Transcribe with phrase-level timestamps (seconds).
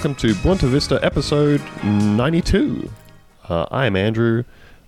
[0.00, 2.90] welcome to Boonta Vista episode 92.
[3.50, 4.44] Uh, I am Andrew,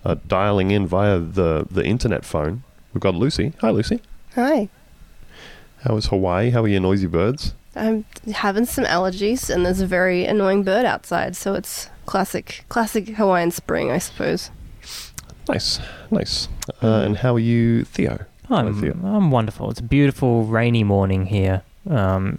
[0.06, 2.64] uh, dialing in via the, the internet phone.
[2.94, 3.52] We've got Lucy.
[3.60, 4.00] Hi, Lucy.
[4.36, 4.70] Hi.
[5.82, 6.48] How is Hawaii?
[6.48, 7.52] How are your noisy birds?
[7.76, 13.10] I'm having some allergies, and there's a very annoying bird outside, so it's classic, classic
[13.10, 14.50] Hawaiian spring, I suppose.
[15.46, 15.78] Nice,
[16.10, 16.48] nice.
[16.82, 18.24] Uh, and how are you, Theo?
[18.48, 18.94] I'm, Theo.
[19.04, 19.70] I'm wonderful.
[19.70, 21.64] It's a beautiful rainy morning here.
[21.86, 22.38] Um,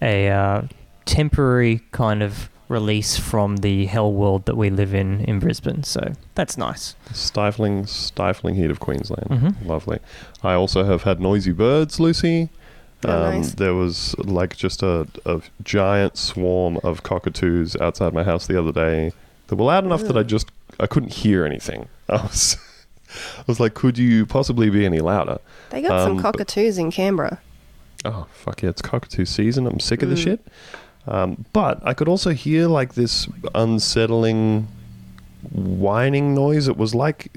[0.00, 0.62] a uh,
[1.08, 5.82] temporary kind of release from the hell world that we live in in Brisbane.
[5.84, 6.94] So that's nice.
[7.12, 9.28] Stifling, stifling heat of Queensland.
[9.30, 9.66] Mhm.
[9.66, 9.98] Lovely.
[10.42, 12.50] I also have had noisy birds, Lucy.
[13.06, 13.54] Oh, Um, nice.
[13.54, 18.72] There was like just a, a giant swarm of cockatoos outside my house the other
[18.72, 19.12] day
[19.46, 21.88] that were loud enough that I just I couldn't hear anything.
[22.10, 22.56] I was
[23.38, 25.38] I was like, could you possibly be any louder?
[25.70, 27.38] They got some Um, cockatoos in Canberra.
[28.04, 29.66] Oh fuck yeah, it's cockatoo season.
[29.66, 30.24] I'm sick of the Mm.
[30.24, 30.40] shit.
[31.08, 34.68] Um, but I could also hear like this unsettling
[35.52, 36.68] whining noise.
[36.68, 37.28] It was like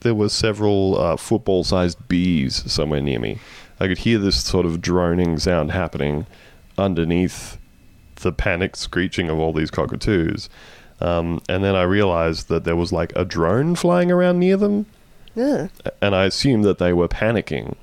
[0.00, 3.38] there were several uh, football-sized bees somewhere near me.
[3.78, 6.26] I could hear this sort of droning sound happening
[6.76, 7.58] underneath
[8.16, 10.48] the panicked screeching of all these cockatoos.
[11.00, 14.86] Um, and then I realized that there was like a drone flying around near them
[15.36, 15.68] Ugh.
[16.00, 17.74] and I assumed that they were panicking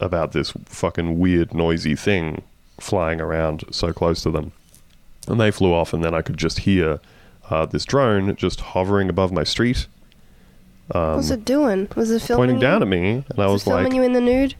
[0.00, 2.42] about this fucking weird, noisy thing
[2.80, 4.52] flying around so close to them.
[5.28, 7.00] And they flew off, and then I could just hear
[7.50, 9.86] uh, this drone just hovering above my street,
[10.94, 11.88] um, What's it doing?
[11.96, 12.60] Was it filming pointing you?
[12.60, 13.24] down at me.
[13.30, 14.54] And I was filming like, you in the nude?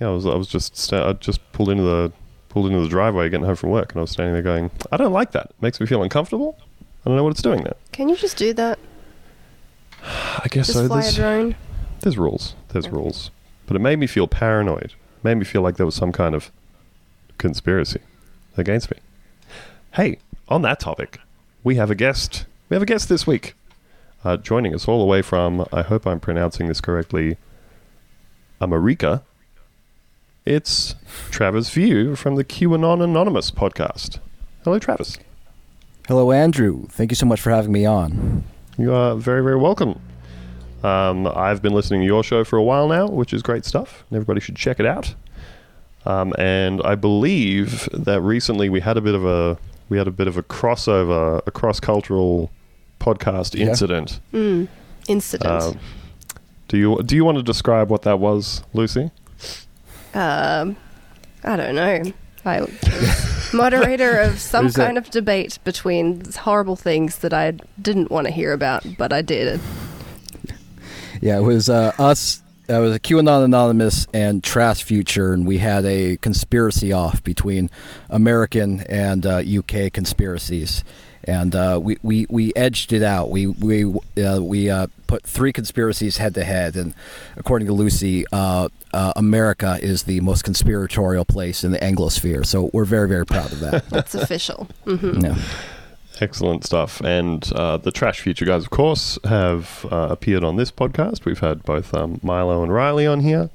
[0.00, 2.12] "Yeah, I was, I was just, sta- I just pulled into the,
[2.50, 4.96] pulled into the driveway getting home from work, and I was standing there going, I
[4.96, 5.46] don't like that.
[5.46, 6.56] It makes me feel uncomfortable.
[7.04, 7.74] I don't know what it's doing there.
[7.90, 8.78] Can you just do that?
[10.02, 10.86] I guess Just so.
[10.86, 11.56] fly a There's, drone?
[12.00, 12.54] There's rules.
[12.68, 12.94] There's Okay.
[12.94, 13.30] rules.
[13.66, 14.84] But it made me feel paranoid.
[14.92, 16.50] It made me feel like there was some kind of
[17.38, 18.00] conspiracy
[18.56, 18.98] against me.
[19.92, 20.18] Hey,
[20.48, 21.20] on that topic,
[21.62, 22.46] we have a guest.
[22.68, 23.54] We have a guest this week.
[24.24, 27.36] Uh, joining us all the way from, I hope I'm pronouncing this correctly,
[28.60, 29.22] America.
[30.46, 30.94] It's
[31.30, 34.18] Travis View from the QAnon Anonymous podcast.
[34.64, 35.18] Hello, Travis.
[36.08, 36.86] Hello, Andrew.
[36.88, 38.44] Thank you so much for having me on.
[38.76, 40.00] You are very, very welcome.
[40.82, 44.04] Um, I've been listening to your show for a while now, which is great stuff.
[44.10, 45.14] and Everybody should check it out.
[46.06, 49.56] Um, and I believe that recently we had a bit of a
[49.88, 52.50] we had a bit of a crossover, a cross cultural
[53.00, 53.66] podcast Yeah.
[53.68, 54.20] incident.
[54.32, 54.68] Mm.
[55.08, 55.62] Incident.
[55.62, 55.78] Um,
[56.68, 59.10] do you do you want to describe what that was, Lucy?
[60.14, 60.76] um,
[61.42, 62.02] I don't know.
[62.46, 64.84] I was moderator of some Who's that?
[64.86, 69.22] kind of debate between horrible things that I didn't want to hear about, but I
[69.22, 69.60] did.
[71.20, 72.42] Yeah, it was uh, us.
[72.66, 77.68] It was a QAnon Anonymous and Trash Future, and we had a conspiracy off between
[78.08, 80.82] American and uh, UK conspiracies,
[81.24, 83.28] and uh, we, we we edged it out.
[83.28, 83.84] We we
[84.22, 86.94] uh, we uh, put three conspiracies head to head, and
[87.36, 92.46] according to Lucy, uh, uh, America is the most conspiratorial place in the Anglosphere.
[92.46, 93.88] So we're very very proud of that.
[93.90, 94.68] That's official.
[94.84, 95.36] hmm yeah.
[96.20, 97.00] Excellent stuff.
[97.00, 101.24] And uh, the Trash Future guys, of course, have uh, appeared on this podcast.
[101.24, 103.50] We've had both um, Milo and Riley on here,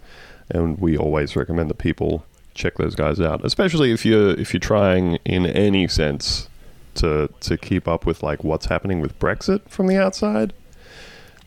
[0.50, 4.60] and we always recommend that people check those guys out, especially if you're if you're
[4.60, 6.50] trying in any sense
[6.96, 10.54] to to keep up with like what's happening with Brexit from the outside.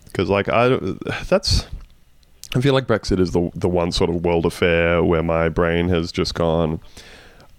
[0.05, 0.79] Because like I,
[1.29, 1.67] that's
[2.55, 5.89] I feel like Brexit is the the one sort of world affair where my brain
[5.89, 6.81] has just gone.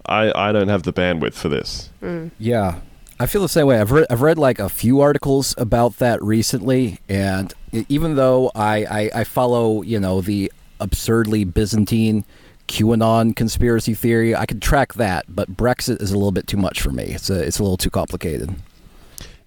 [0.06, 1.90] I I don't have the bandwidth for this.
[2.02, 2.31] Mm.
[2.40, 2.80] Yeah,
[3.19, 3.79] I feel the same way.
[3.79, 7.54] I've read I've read like a few articles about that recently, and
[7.88, 12.25] even though I I, I follow you know the absurdly Byzantine
[12.68, 16.81] QAnon conspiracy theory, I can track that, but Brexit is a little bit too much
[16.81, 17.04] for me.
[17.04, 18.56] It's a it's a little too complicated.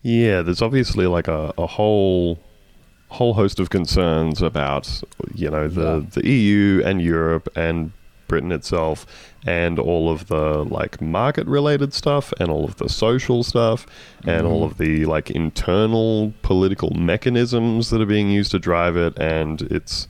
[0.02, 2.38] Yeah, there's obviously like a, a whole
[3.08, 5.02] whole host of concerns about
[5.34, 6.20] you know the Yeah.
[6.20, 7.92] the EU and Europe and
[8.28, 9.06] Britain itself
[9.46, 13.86] and all of the like market related stuff and all of the social stuff
[14.26, 19.16] and all of the like internal political mechanisms that are being used to drive it
[19.18, 20.08] and it's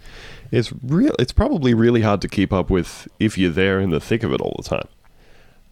[0.50, 4.00] it's real it's probably really hard to keep up with if you're there in the
[4.00, 4.88] thick of it all the time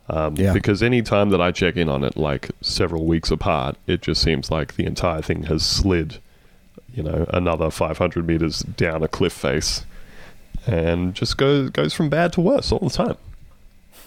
[0.09, 0.53] um, Yeah.
[0.53, 4.21] Because any time that I check in on it, like several weeks apart, it just
[4.21, 6.19] seems like the entire thing has slid,
[6.93, 9.87] you know, another 500 meters down a cliff face,
[10.67, 13.17] and just goes goes from bad to worse all the time.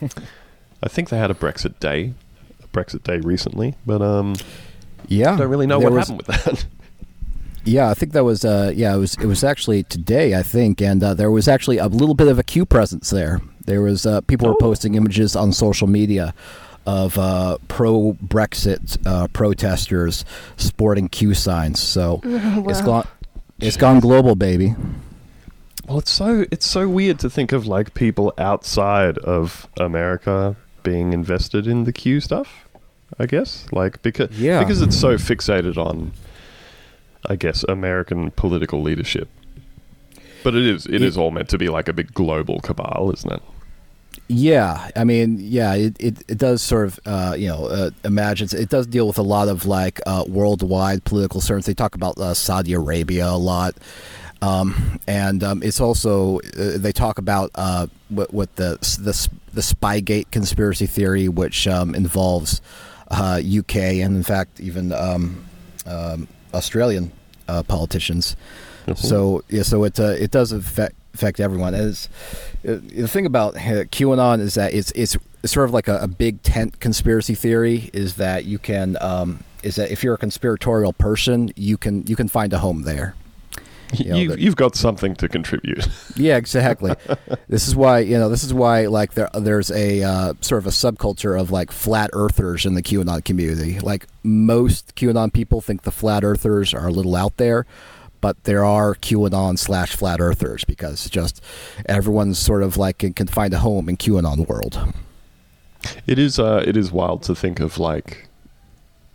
[0.84, 2.14] I think they had a Brexit day,
[2.64, 4.36] a Brexit day recently, but um,
[5.08, 6.66] Yeah, I don't really know what was- happened with that.
[7.64, 10.82] Yeah, I think that was uh, yeah, it was it was actually today, I think,
[10.82, 13.42] and uh, there was actually a little bit of a Q presence there.
[13.66, 14.58] There was uh, people were Oh.
[14.58, 16.34] posting images on social media
[16.86, 20.24] of uh, pro Brexit uh, protesters
[20.56, 21.82] sporting Q signs.
[21.82, 22.86] So it's Wow.
[22.86, 23.08] gone.
[23.60, 24.74] It's gone global, baby.
[25.88, 31.14] Well, it's so it's so weird to think of like people outside of America being
[31.14, 32.66] invested in the Q stuff.
[33.20, 34.60] I guess like because Yeah.
[34.60, 36.12] because it's so fixated on,
[37.30, 39.30] I guess American political leadership.
[40.44, 43.12] But it is it It- is all meant to be like a big global cabal,
[43.14, 43.42] isn't it?
[44.30, 48.54] Yeah, I mean, yeah, it, it, it does sort of, uh, you know, uh, imagines
[48.54, 51.66] it does deal with a lot of like uh, worldwide political concerns.
[51.66, 53.76] They talk about uh, Saudi Arabia a lot,
[54.42, 59.62] um, and um, it's also uh, they talk about uh, what, what the the the
[59.62, 62.62] Spygate conspiracy theory, which um, involves
[63.10, 65.46] uh, UK and in fact even um,
[65.86, 67.12] um, Australian
[67.48, 68.36] uh, politicians.
[68.96, 71.74] So yeah, so it uh, it does affect affect everyone.
[71.74, 72.08] It's,
[72.66, 76.42] uh, the thing about QAnon is that it's it's sort of like a, a big
[76.42, 77.90] tent conspiracy theory.
[77.92, 82.16] Is that you can um, is that if you're a conspiratorial person, you can you
[82.16, 83.16] can find a home there.
[83.94, 85.88] you, know, you've, you've got something to contribute.
[86.16, 86.96] Yeah, exactly.
[87.48, 90.66] this is why you know this is why like there there's a uh, sort of
[90.66, 93.80] a subculture of like flat earthers in the QAnon community.
[93.80, 97.68] Like most QAnon people think the flat earthers are a little out there,
[98.20, 101.44] but there are QAnon slash flat earthers because just
[101.86, 104.94] everyone's sort of like can, can find a home in QAnon world.
[106.08, 108.28] It is uh, it is wild to think of like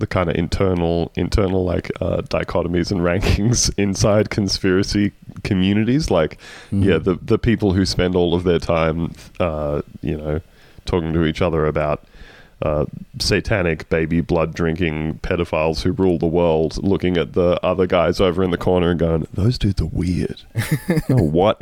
[0.03, 5.13] the kind of internal internal like uh, dichotomies and rankings inside conspiracy
[5.45, 6.11] communities.
[6.11, 6.39] Like,
[6.71, 6.85] Mhm.
[6.85, 10.41] yeah, the the people who spend all of their time, uh, you know,
[10.85, 11.99] talking to each other about.
[12.65, 12.85] Uh,
[13.19, 18.41] satanic baby blood drinking pedophiles who rule the world, looking at the other guys over
[18.45, 20.41] in the corner and going, "Those dudes are weird."
[21.11, 21.61] oh, what?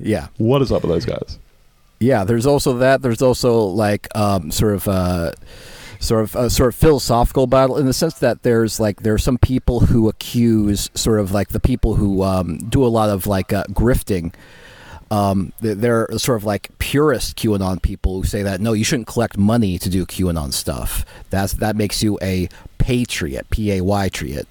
[0.00, 0.28] Yeah.
[0.38, 1.38] What is up with those guys?
[2.00, 3.02] Yeah, there's also that.
[3.02, 5.32] There's also like um, sort of uh,
[6.02, 9.18] sort of uh, sort of philosophical battle in the sense that there's like there are
[9.18, 13.26] some people who accuse sort of like the people who um, do a lot of
[13.26, 14.34] like uh, grifting.
[15.10, 19.36] Um, they're sort of like purist QAnon people who say that no, you shouldn't collect
[19.36, 21.04] money to do QAnon stuff.
[21.30, 22.48] That's that makes you a
[22.78, 24.46] patriot, P A Y triot,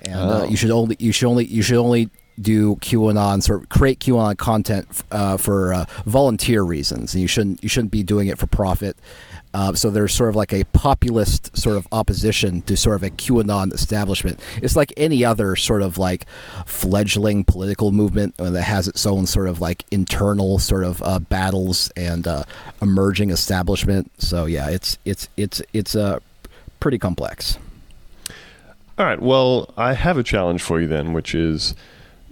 [0.00, 0.48] and uh, Oh.
[0.48, 2.08] you should only you should only you should only
[2.40, 7.62] do QAnon sort of create QAnon content uh, for uh, volunteer reasons, and you shouldn't
[7.62, 8.96] you shouldn't be doing it for profit.
[9.58, 13.10] Uh, so there's sort of like a populist sort of opposition to sort of a
[13.10, 14.38] QAnon establishment.
[14.62, 16.26] It's like any other sort of like
[16.64, 21.18] fledgling political movement uh, that has its own sort of like internal sort of uh,
[21.18, 22.44] battles and uh,
[22.80, 24.12] emerging establishment.
[24.22, 26.20] So yeah, it's it's it's it's uh,
[26.78, 27.58] pretty complex.
[28.96, 29.20] All right.
[29.20, 31.74] Well, I have a challenge for you then, which is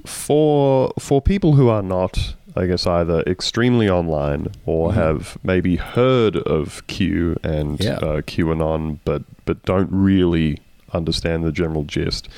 [0.04, 4.94] for for people who are not, I guess, either extremely online or Mhm.
[4.94, 7.96] have maybe heard of Q and Yeah.
[7.96, 10.58] uh, QAnon, but but don't really
[10.92, 12.28] understand the general gist.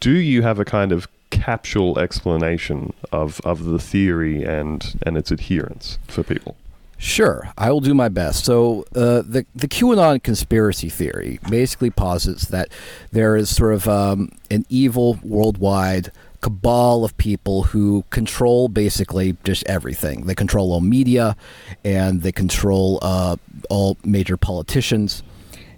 [0.00, 5.30] Do you have a kind of capsule explanation of, of the theory and and its
[5.30, 6.56] adherence for people?
[7.00, 8.44] Sure, I will do my best.
[8.44, 12.68] So, uh, the the QAnon conspiracy theory basically posits that
[13.12, 19.66] there is sort of um, an evil worldwide cabal of people who control basically just
[19.66, 20.26] everything.
[20.26, 21.36] They control all media,
[21.84, 23.36] and they control uh,
[23.68, 25.22] all major politicians.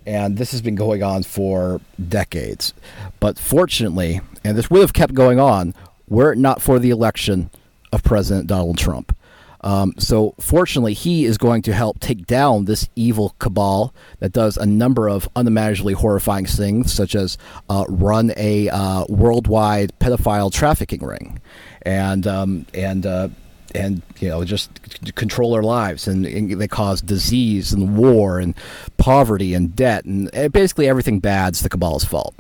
[0.07, 2.75] And this has been going on for decades.
[3.21, 5.75] But fortunately, and this would have kept going on
[6.09, 7.51] were it not for the election
[7.93, 9.17] of President Donald Trump.
[9.63, 14.57] Um, so, fortunately, he is going to help take down this evil cabal that does
[14.57, 17.37] a number of unimaginably horrifying things, such as
[17.69, 21.41] uh, run a uh, worldwide pedophile trafficking ring,
[21.83, 23.29] and um, and uh,
[23.75, 28.39] and you know just c- control our lives, and, and they cause disease and war
[28.39, 28.55] and
[28.97, 32.35] poverty and debt, and uh, basically everything bad's the cabal's fault.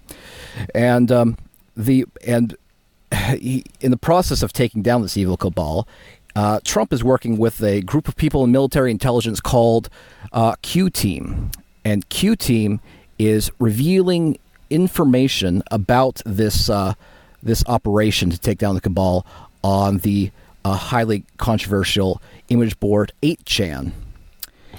[0.74, 1.36] And um,
[1.76, 2.56] the and
[3.14, 5.86] he, in the process of taking down this evil cabal,
[6.36, 9.88] uh, Trump is working with a group of people in military intelligence called
[10.32, 11.50] uh, Q Team,
[11.84, 12.80] and Q Team
[13.18, 14.38] is revealing
[14.70, 16.94] information about this uh,
[17.42, 19.26] this operation to take down the cabal
[19.62, 20.30] on the
[20.64, 23.92] uh, highly controversial image board 8chan.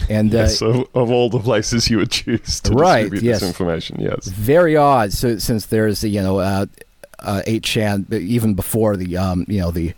[0.09, 3.39] And uh, yes, of, of all the places you would choose to Right, distribute yes.
[3.41, 4.27] this information, yes.
[4.27, 5.11] very odd.
[5.11, 6.65] So since there's you know uh,
[7.19, 9.93] uh, 8chan even before the um, you know the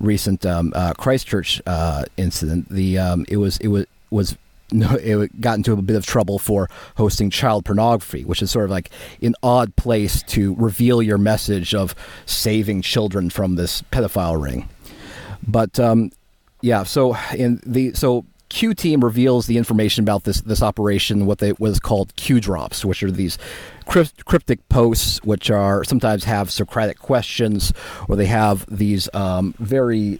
[0.00, 4.36] recent um, uh, Christchurch uh, incident, the um, it was it was was
[4.72, 8.66] no, it got into a bit of trouble for hosting child pornography, which is sort
[8.66, 8.90] of like
[9.20, 11.94] an odd place to reveal your message of
[12.26, 14.68] saving children from this pedophile ring.
[15.46, 16.12] But um,
[16.60, 21.38] yeah, so in the so Q team reveals the information about this this operation, what
[21.38, 23.38] they was called Q drops, which are these
[23.86, 27.72] crypt, cryptic posts, which are sometimes have Socratic questions,
[28.08, 30.18] or they have these um, very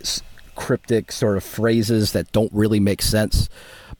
[0.55, 3.49] cryptic sort of phrases that don't really make sense.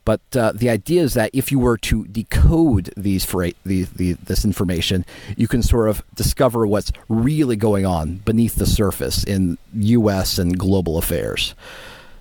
[0.05, 4.45] But uh, the idea is that if you were to decode these fra- the, this
[4.45, 5.05] information,
[5.37, 10.39] you can sort of discover what's really going on beneath the surface in U.S.
[10.39, 11.53] and global affairs.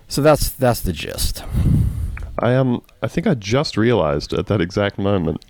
[0.08, 1.44] So that's that's the gist.
[2.38, 5.44] I um I think I just realized at that exact moment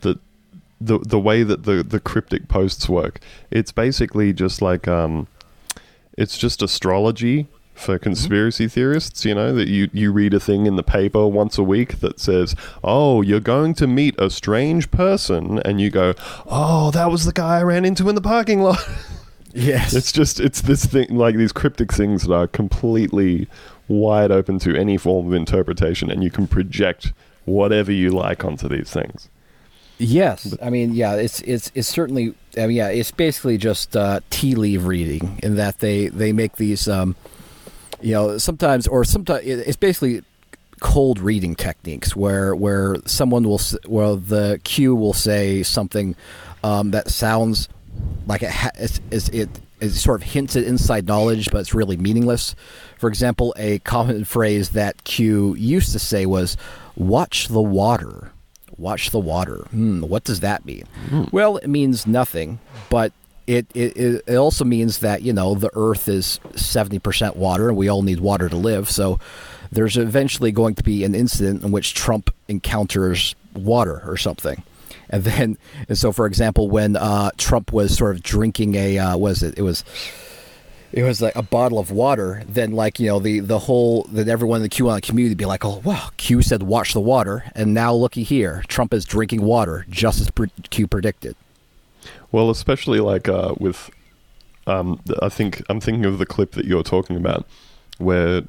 [0.00, 0.18] that
[0.80, 5.28] the the way that the the cryptic posts work, it's basically just like um
[6.16, 10.76] it's just astrology for conspiracy theorists, you know, that you, you read a thing in
[10.76, 15.60] the paper once a week that says, Oh, you're going to meet a strange person
[15.60, 16.14] and you go,
[16.46, 18.78] Oh, that was the guy I ran into in the parking lot.
[19.52, 19.94] Yes.
[19.94, 23.48] It's just it's this thing like these cryptic things that are completely
[23.88, 27.12] wide open to any form of interpretation, and you can project
[27.44, 29.28] whatever you like onto these things.
[29.98, 34.20] Yes, I mean, yeah, it's it's it's certainly, I mean, yeah, it's basically just uh,
[34.28, 37.16] tea leaf reading in that they they make these, um,
[38.02, 40.22] you know, sometimes or sometimes it's basically
[40.80, 46.14] cold reading techniques where where someone will well the Q will say something
[46.62, 47.70] um, that sounds
[48.26, 49.48] like it ha- it's, it's, it
[49.80, 52.54] it sort of hints at inside knowledge, but it's really meaningless.
[52.96, 56.56] For example, a common phrase that Q used to say was
[56.96, 58.32] "watch the water."
[58.78, 59.66] Watch the water.
[59.70, 60.84] Hmm, what does that mean?
[61.32, 62.58] Well, it means nothing,
[62.90, 63.12] but
[63.46, 67.78] it, it it also means that you know the Earth is seventy percent water, and
[67.78, 68.90] we all need water to live.
[68.90, 69.18] So
[69.72, 74.62] there's eventually going to be an incident in which Trump encounters water or something.
[75.08, 79.16] And then, and so for example, when uh, Trump was sort of drinking a, uh,
[79.16, 79.56] was it?
[79.56, 79.84] It was,
[80.92, 82.42] it was like a bottle of water.
[82.48, 85.44] Then, like you know, the the whole that everyone in the QAnon community would be
[85.46, 89.42] like, oh wow, Q said watch the water, and now looky here, Trump is drinking
[89.42, 90.30] water just as
[90.70, 91.36] Q predicted.
[92.32, 93.90] Well, especially like uh, with,
[94.66, 97.46] um, I think I'm thinking of the clip that you're talking about,
[97.98, 98.42] where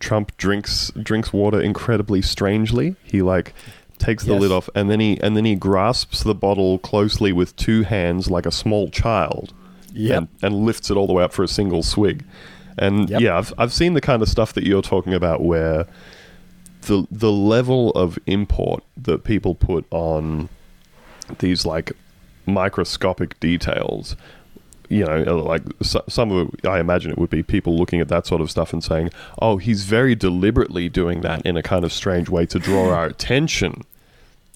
[0.00, 2.96] Trump drinks drinks water incredibly strangely.
[3.04, 3.54] He like
[3.98, 4.40] takes the Yes.
[4.40, 8.28] lid off and then he and then he grasps the bottle closely with two hands
[8.28, 9.54] like a small child.
[9.94, 10.18] Yep.
[10.18, 12.24] And, and lifts it all the way up for a single swig.
[12.76, 13.20] And Yep.
[13.20, 15.86] yeah, I've I've seen the kind of stuff that you're talking about where
[16.82, 20.48] the the level of import that people put on
[21.38, 21.92] these like
[22.46, 24.16] microscopic details
[24.90, 28.00] you know uh, like so, some of it i imagine it would be people looking
[28.00, 29.08] at that sort of stuff and saying
[29.40, 33.06] oh he's very deliberately doing that in a kind of strange way to draw our
[33.14, 33.82] attention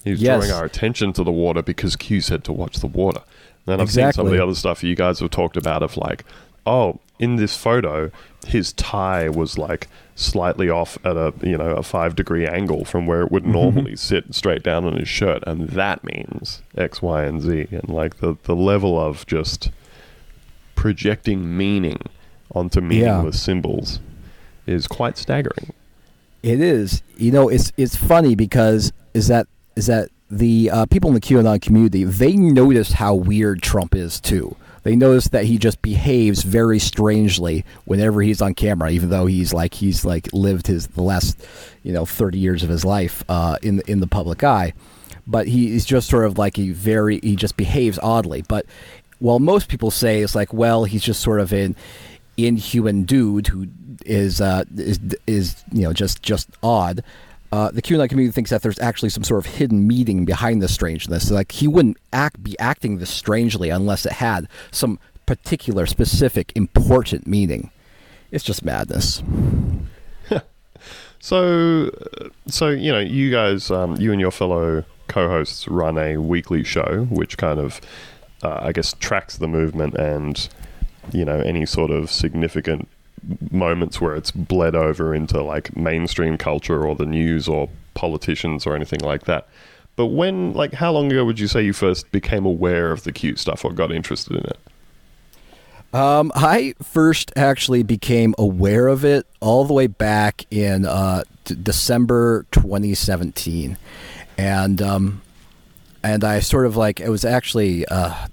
[0.03, 0.45] he's Yes.
[0.45, 3.21] drawing our attention to the water because q said to watch the water
[3.69, 6.23] then i've seen some of the other stuff you guys have talked about of like
[6.65, 8.11] oh in this photo
[8.47, 13.07] his tie was like slightly off at a you know a five degree angle from
[13.07, 13.53] where it would mm-hmm.
[13.53, 15.43] normally sit straight down on his shirt.
[15.47, 17.67] And that means x y and z.
[17.71, 19.71] And like the the level of just
[20.75, 22.01] projecting meaning
[22.53, 23.99] onto meaningless symbols
[24.65, 25.73] is quite staggering.
[26.43, 27.01] It is.
[27.17, 31.21] You know, it's it's funny because is that is that the uh, people in the
[31.21, 34.55] QAnon community they notice how weird Trump is too.
[34.83, 39.53] They notice that he just behaves very strangely whenever he's on camera, even though he's
[39.53, 41.39] like he's like lived his the last
[41.83, 44.73] you know thirty years of his life uh, in the, in the public eye.
[45.27, 48.41] But he is just sort of like a very he just behaves oddly.
[48.41, 48.65] But
[49.19, 51.75] while most people say it's like well he's just sort of an
[52.37, 53.67] inhuman dude who
[54.05, 57.03] is uh, is is you know just just odd.
[57.51, 60.73] Uh, the QAnon community thinks that there's actually some sort of hidden meaning behind this
[60.73, 61.31] strangeness.
[61.31, 67.25] Like he wouldn't act be acting this strangely unless it had some particular, specific, important
[67.25, 67.71] meaning.
[68.31, 69.23] It's just madness.
[71.19, 71.91] So,
[72.47, 77.07] so you know, you guys, um, you and your fellow co-hosts run a weekly show,
[77.09, 77.81] which kind of,
[78.41, 80.47] uh, I guess, tracks the movement and
[81.11, 82.87] you know any sort of significant
[83.51, 88.75] moments where it's bled over into like mainstream culture or the news or politicians or
[88.75, 89.47] anything like that.
[89.95, 93.11] But when, like, how long ago would you say you first became aware of the
[93.11, 94.57] cute stuff or got interested in it?
[95.93, 101.57] Um, I first actually became aware of it all the way back in uh, d-
[101.61, 103.77] December 2017,
[104.37, 105.21] and um,
[106.03, 108.27] and I sort of like it was actually uh,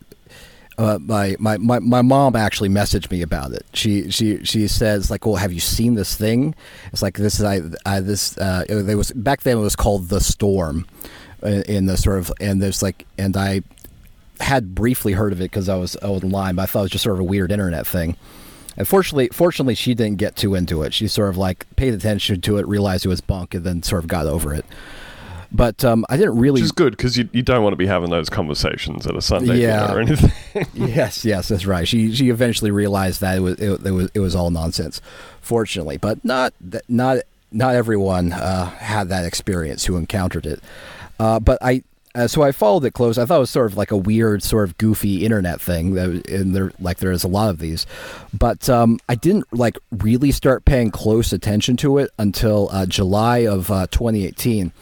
[0.78, 3.64] uh, my, my my my mom actually messaged me about it.
[3.72, 6.54] She she she says like, "Well, have you seen this thing?"
[6.92, 10.08] It's like this is I, I this uh, it, was back then it was called
[10.10, 10.86] the storm,
[11.42, 13.62] in, in the sort of and there's like and I
[14.40, 17.04] had briefly heard of it because I was online, but I thought it was just
[17.04, 18.16] sort of a weird internet thing.
[18.76, 20.92] And fortunately, fortunately, she didn't get too into it.
[20.92, 24.04] She sort of like paid attention to it, realized it was bunk, and then sort
[24.04, 24.66] of got over it.
[25.52, 26.60] But um, I didn't really.
[26.60, 29.22] Which is good because you, you don't want to be having those conversations at a
[29.22, 29.86] Sunday Yeah.
[29.86, 30.66] dinner or anything.
[30.74, 31.86] yes, yes, that's right.
[31.86, 35.00] She she eventually realized that it was it, it was it was all nonsense.
[35.40, 36.52] Fortunately, but not
[36.88, 37.18] not
[37.52, 40.60] not everyone uh, had that experience who encountered it.
[41.18, 41.82] Uh, but I.
[42.14, 43.18] Uh, so I followed it close.
[43.18, 46.26] I thought it was sort of like a weird, sort of goofy internet thing, that,
[46.30, 47.84] and there, like there's a lot of these.
[48.32, 53.40] But um, I didn't like really start paying close attention to it until uh, July
[53.40, 54.72] of uh, 2018.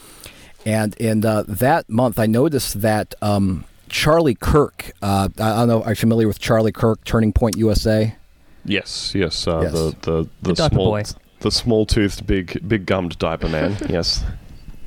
[0.64, 4.92] And in uh, that month, I noticed that um, Charlie Kirk.
[5.02, 5.82] Uh, I I don't know.
[5.82, 8.16] Are you familiar with Charlie Kirk, Turning Point USA?
[8.64, 9.46] yes, yes.
[9.46, 9.72] Uh, Yes.
[9.72, 11.02] The the the, The small boy.
[11.40, 13.76] the small toothed big big gummed diaper man.
[13.88, 14.24] yes.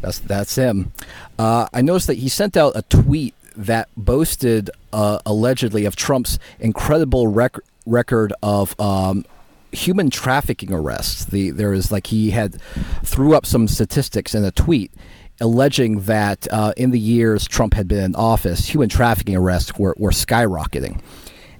[0.01, 0.91] That's that's him.
[1.37, 6.37] Uh, I noticed that he sent out a tweet that boasted uh, allegedly of Trump's
[6.59, 7.57] incredible rec-
[7.87, 9.25] record of um,
[9.71, 11.25] human trafficking arrests.
[11.25, 12.59] The there is like he had
[13.03, 14.91] threw up some statistics in a tweet
[15.39, 19.95] alleging that uh, in the years Trump had been in office, human trafficking arrests were,
[19.97, 20.99] were skyrocketing.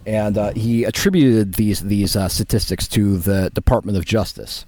[0.06, 4.66] And uh, he attributed these these uh, statistics to the Department of Justice.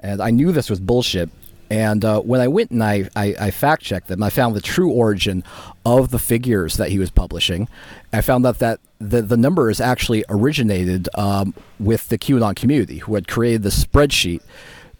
[0.00, 1.30] And I knew this was bullshit.
[1.70, 4.60] And uh, when I went and I, I, I fact checked them, I found the
[4.60, 5.44] true origin
[5.86, 7.68] of the figures that he was publishing.
[8.12, 13.14] I found out that the, the numbers actually originated um, with the QAnon community, who
[13.14, 14.42] had created the spreadsheet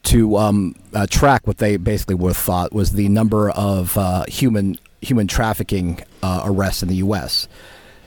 [0.05, 4.79] to um, uh, track what they basically were thought was the number of uh, human
[5.01, 7.49] human trafficking uh, arrests in the U.S.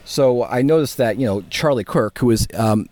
[0.06, 2.88] So I noticed that you know Charlie Kirk, who is um,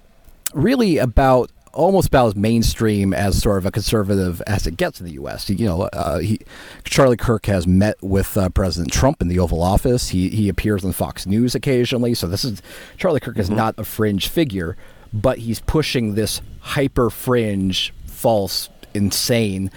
[0.54, 5.06] really about almost about as mainstream as sort of a conservative as it gets in
[5.06, 5.50] the U.S.
[5.50, 6.40] You know, uh, he,
[6.84, 10.10] Charlie Kirk has met with uh, President Trump in the Oval Office.
[10.10, 12.14] He he appears on Fox News occasionally.
[12.14, 12.62] So this is
[12.98, 14.78] Charlie Kirk is not a fringe figure,
[15.14, 19.72] but he's pushing this hyper fringe, false, insane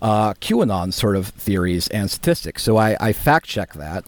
[0.00, 2.62] uh, QAnon sort of theories and statistics.
[2.62, 4.04] So I, I fact check that,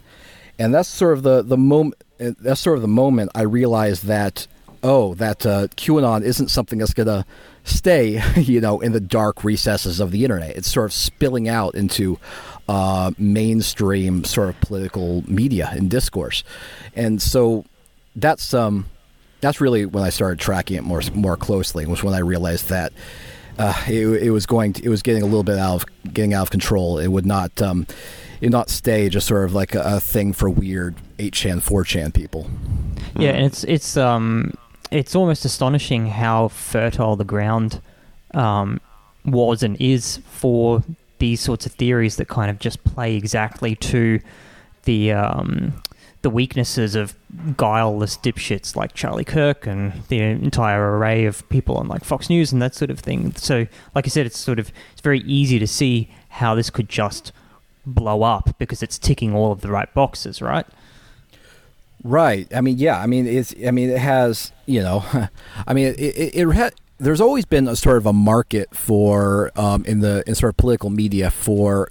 [0.58, 2.02] and that's sort of the the moment.
[2.18, 4.46] That's sort of the moment I realized that
[4.82, 7.26] oh, that uh, QAnon isn't something that's gonna
[7.64, 10.56] stay, you know, in the dark recesses of the internet.
[10.56, 12.18] It's sort of spilling out into
[12.68, 16.44] uh, mainstream sort of political media and discourse,
[16.94, 17.64] and so
[18.16, 18.86] that's um
[19.40, 21.86] that's really when I started tracking it more more closely.
[21.86, 22.92] Was when I realized that
[23.60, 26.32] uh, it, it was going to, it was getting a little bit out of getting
[26.32, 26.98] out of control.
[26.98, 27.86] It would not um,
[28.40, 32.14] it would not stay just sort of like a, a thing for weird 8chan 4chan
[32.14, 32.50] people.
[33.18, 34.54] Yeah, and it's it's um
[34.90, 37.82] it's almost astonishing how fertile the ground
[38.32, 38.80] um,
[39.26, 40.82] was and is for
[41.18, 44.20] these sorts of theories that kind of just play exactly to
[44.84, 45.74] the um,
[46.22, 47.14] the weaknesses of
[47.56, 52.52] guileless dipshits like Charlie Kirk and the entire array of people on like Fox News
[52.52, 53.34] and that sort of thing.
[53.36, 56.88] So, like I said, it's sort of it's very easy to see how this could
[56.88, 57.32] just
[57.86, 60.66] blow up because it's ticking all of the right boxes, right?
[62.02, 62.48] Right.
[62.54, 62.98] I mean, yeah.
[62.98, 63.54] I mean, it's.
[63.66, 64.52] I mean, it has.
[64.66, 65.04] You know,
[65.66, 65.98] I mean, it.
[66.00, 66.74] It, it.
[66.98, 70.58] There's always been a sort of a market for um, in the in sort of
[70.58, 71.90] political media for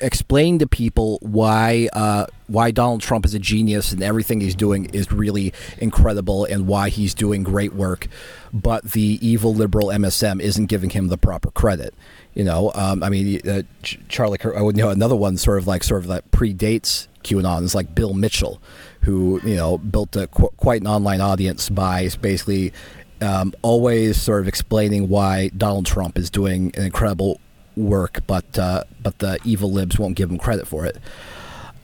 [0.00, 4.86] explaining to people why uh, why Donald Trump is a genius and everything he's doing
[4.86, 8.08] is really incredible and why he's doing great work,
[8.52, 11.94] but the evil liberal MSM isn't giving him the proper credit.
[12.34, 14.38] You know, um, I mean, uh, Charlie.
[14.38, 17.74] Kirk, oh, you know, another one sort of like sort of that predates QAnon is
[17.74, 18.60] like Bill Mitchell,
[19.02, 22.72] who you know built a, qu- quite an online audience by basically
[23.20, 27.40] um, always sort of explaining why Donald Trump is doing an incredible
[27.78, 30.98] work, but uh, but the evil libs won't give him credit for it.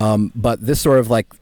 [0.01, 1.33] Um, but this sort of like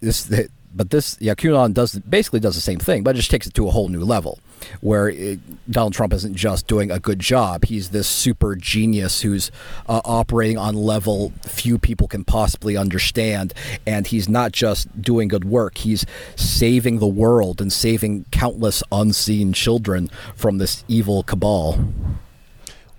[0.00, 0.30] this,
[0.74, 3.54] but this yeah, QAnon does basically does the same thing, but it just takes it
[3.54, 4.38] to a whole new level,
[4.80, 9.50] where it, Donald Trump isn't just doing a good job; he's this super genius who's
[9.88, 13.54] uh, operating on level few people can possibly understand,
[13.86, 16.04] and he's not just doing good work; he's
[16.36, 21.78] saving the world and saving countless unseen children from this evil cabal.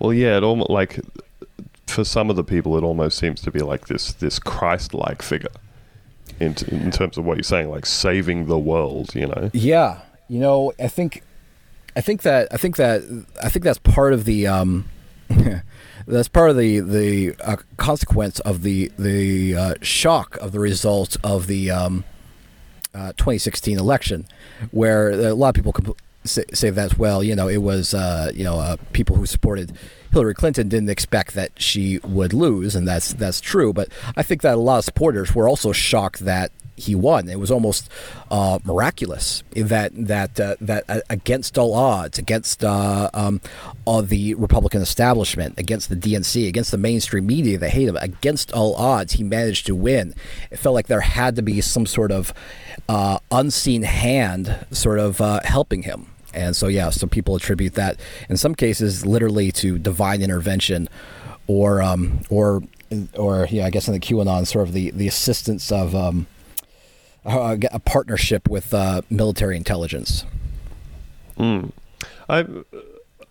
[0.02, 0.98] Well, yeah, it almost like
[1.86, 5.52] for some of the people, it almost seems to be like this this Christ-like figure
[6.40, 9.14] in in terms of what you're saying, like saving the world.
[9.14, 11.22] You know, Yeah, you know, I think,
[11.94, 13.02] I think that I think that
[13.40, 14.88] I think that's part of the um,
[16.08, 21.16] that's part of the the uh, consequence of the the uh, shock of the results
[21.22, 22.02] of the um,
[22.92, 24.26] uh, 2016 election,
[24.72, 28.30] where a lot of people compl- say, say that well, you know, it was uh,
[28.34, 29.72] you know uh, people who supported
[30.12, 33.72] Hillary Clinton didn't expect that she would lose, and that's that's true.
[33.72, 37.28] But I think that a lot of supporters were also shocked that he won.
[37.28, 37.88] It was almost
[38.30, 43.40] uh, miraculous that that uh, that uh, against all odds, against uh, um,
[43.84, 48.52] all the Republican establishment, against the DNC, against the mainstream media that hate him, against
[48.52, 50.14] all odds, he managed to win.
[50.50, 52.32] It felt like there had to be some sort of
[52.88, 56.06] uh, unseen hand, sort of uh, helping him.
[56.34, 60.88] And so, yeah, some people attribute that in some cases literally to divine intervention,
[61.46, 62.62] or um, or
[63.14, 66.26] or yeah, I guess in the QAnon, sort of the the assistance of um,
[67.24, 70.24] a, a partnership with uh, military intelligence.
[71.38, 71.72] Mm.
[72.28, 72.46] I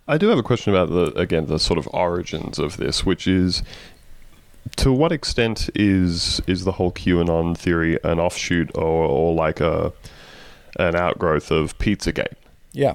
[0.08, 3.28] I do have a question about the again the sort of origins of this, which
[3.28, 3.64] is
[4.78, 9.94] to what extent is is the whole QAnon theory an offshoot or, or like a
[10.80, 12.36] an outgrowth of Pizzagate?
[12.72, 12.94] Yeah.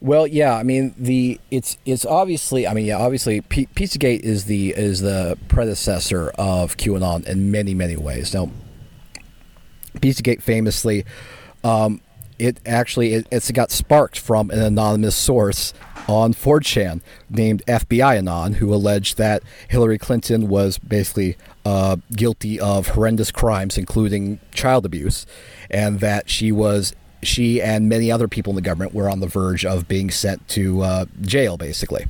[0.00, 0.56] Well, yeah.
[0.56, 2.66] I mean, the it's it's obviously.
[2.66, 2.98] I mean, yeah.
[2.98, 8.32] Obviously, P- Pizzagate is the is the predecessor of QAnon in many many ways.
[8.32, 8.50] Now,
[9.98, 11.04] Pizzagate famously,
[11.64, 12.00] um,
[12.38, 15.72] it actually it, it's got sparked from an anonymous source
[16.08, 17.00] on 4chan
[17.30, 23.78] named FBI Anon, who alleged that Hillary Clinton was basically uh, guilty of horrendous crimes,
[23.78, 25.26] including child abuse,
[25.70, 29.28] and that she was she and many other people in the government were on the
[29.28, 32.06] verge of being sent to uh, jail, basically.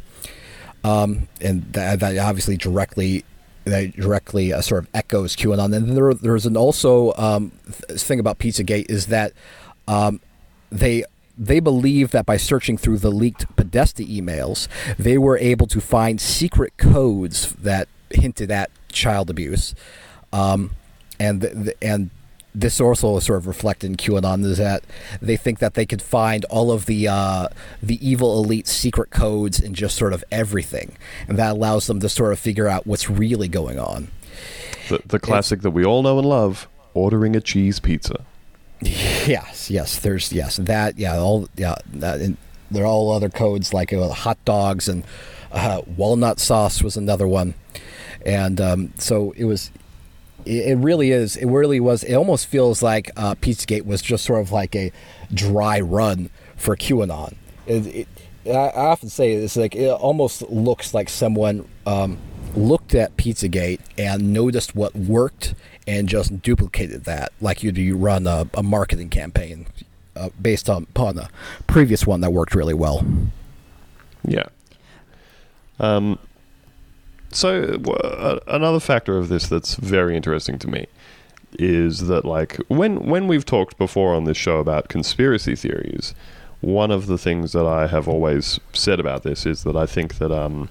[0.85, 3.25] Um, and that, that, obviously directly
[3.64, 5.75] that directly uh, sort of echoes QAnon.
[5.75, 9.33] And there, there's an also um, thing about Pizzagate is that
[9.88, 10.20] um,
[10.70, 11.05] they
[11.38, 16.20] they believe that by searching through the leaked Podesta emails, they were able to find
[16.20, 19.75] secret codes that hinted at child abuse,
[20.33, 20.72] um,
[21.18, 22.11] and the, and
[22.55, 24.85] this also is sort of reflected in QAnon is that
[25.21, 27.49] they think that they could find all of the uh,
[27.83, 30.97] the evil elite secret codes in just sort of everything,
[31.29, 34.09] and that allows them to sort of figure out what's really going on.
[34.88, 38.25] The, the classic it's, that we all know and love: ordering a cheese pizza.
[39.25, 40.01] Yes, yes.
[40.01, 42.37] There's yes that yeah all yeah that, and
[42.71, 45.05] there are all other codes like uh, hot dogs and
[45.53, 47.55] uh, walnut sauce was another one,
[48.27, 49.71] and um, so it was
[50.46, 51.37] it, really is.
[51.37, 52.05] It really was.
[52.05, 54.92] It almost feels like uh, Pizzagate was just sort of like a
[55.33, 57.35] dry run for QAnon.
[57.66, 58.09] It, it,
[58.46, 62.18] I often say it's like it almost looks like someone um,
[62.57, 65.55] looked at Pizzagate and noticed what worked
[65.87, 69.66] and just duplicated that, like you do run a, a marketing campaign
[70.16, 71.28] uh, based on upon a
[71.66, 73.05] previous one that worked really well.
[74.24, 74.46] Yeah.
[75.81, 76.18] Um,
[77.33, 77.81] so
[78.47, 80.87] another factor of this that's very interesting to me
[81.59, 86.14] is that like when when we've talked before on this show about conspiracy theories,
[86.61, 90.18] one of the things that I have always said about this is that I think
[90.18, 90.71] that um,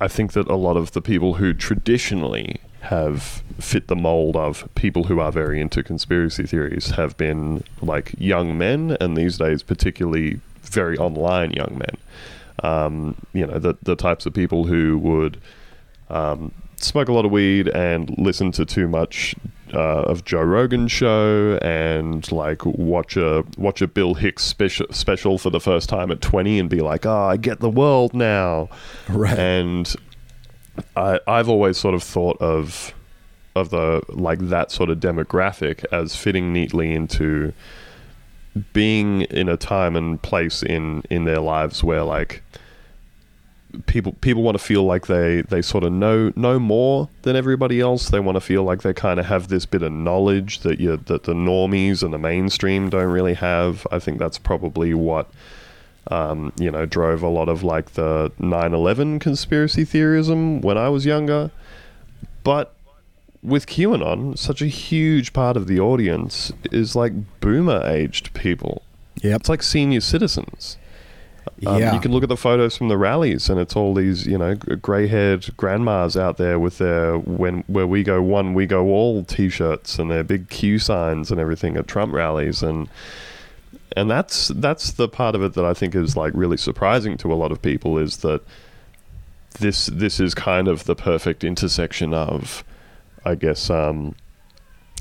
[0.00, 4.68] I think that a lot of the people who traditionally have fit the mold of
[4.76, 9.62] people who are very into conspiracy theories have been like young men, and these days
[9.62, 11.96] particularly very online young men
[12.62, 15.40] um, you know, the, the types of people who would
[16.10, 19.34] um, smoke a lot of weed and listen to too much
[19.74, 25.38] uh, of Joe Rogan's show and like watch a watch a Bill Hicks special special
[25.38, 28.68] for the first time at 20 and be like, "Oh, I get the world now."
[29.08, 29.38] Right.
[29.38, 29.94] And
[30.96, 32.94] I I've always sort of thought of
[33.54, 37.52] of the like that sort of demographic as fitting neatly into
[38.72, 42.42] being in a time and place in in their lives where like
[43.86, 47.80] people people want to feel like they they sort of know know more than everybody
[47.80, 48.08] else.
[48.08, 50.96] They want to feel like they kind of have this bit of knowledge that you
[50.96, 53.86] that the normies and the mainstream don't really have.
[53.90, 55.30] I think that's probably what
[56.10, 61.04] um, you know drove a lot of like the 9/11 conspiracy theorism when I was
[61.04, 61.50] younger.
[62.44, 62.74] But
[63.42, 68.82] with QAnon, such a huge part of the audience is like boomer aged people.
[69.22, 70.76] Yeah, It's like senior citizens.
[71.66, 71.94] Um, yeah.
[71.94, 74.54] You can look at the photos from the rallies, and it's all these, you know,
[74.54, 79.98] grey-haired grandmas out there with their "when where we go one, we go all" T-shirts
[79.98, 82.88] and their big Q signs and everything at Trump rallies, and
[83.96, 87.32] and that's that's the part of it that I think is like really surprising to
[87.32, 88.42] a lot of people is that
[89.58, 92.62] this this is kind of the perfect intersection of
[93.24, 94.14] I guess, um,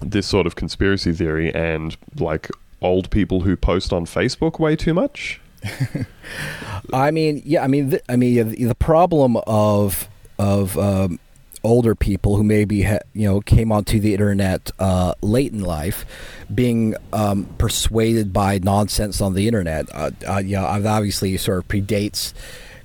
[0.01, 2.49] this sort of conspiracy theory and like
[2.82, 5.41] old people who post on Facebook way too much.
[6.93, 11.19] I mean, yeah, I mean, th- I mean, the problem of of um,
[11.63, 16.06] older people who maybe ha- you know came onto the internet uh, late in life,
[16.53, 19.88] being um, persuaded by nonsense on the internet.
[19.93, 22.34] Uh, uh, yeah, obviously sort of predates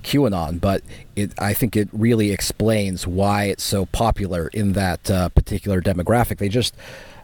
[0.03, 0.83] QAnon, but
[1.15, 6.37] it, I think it really explains why it's so popular in that uh, particular demographic.
[6.37, 6.75] They just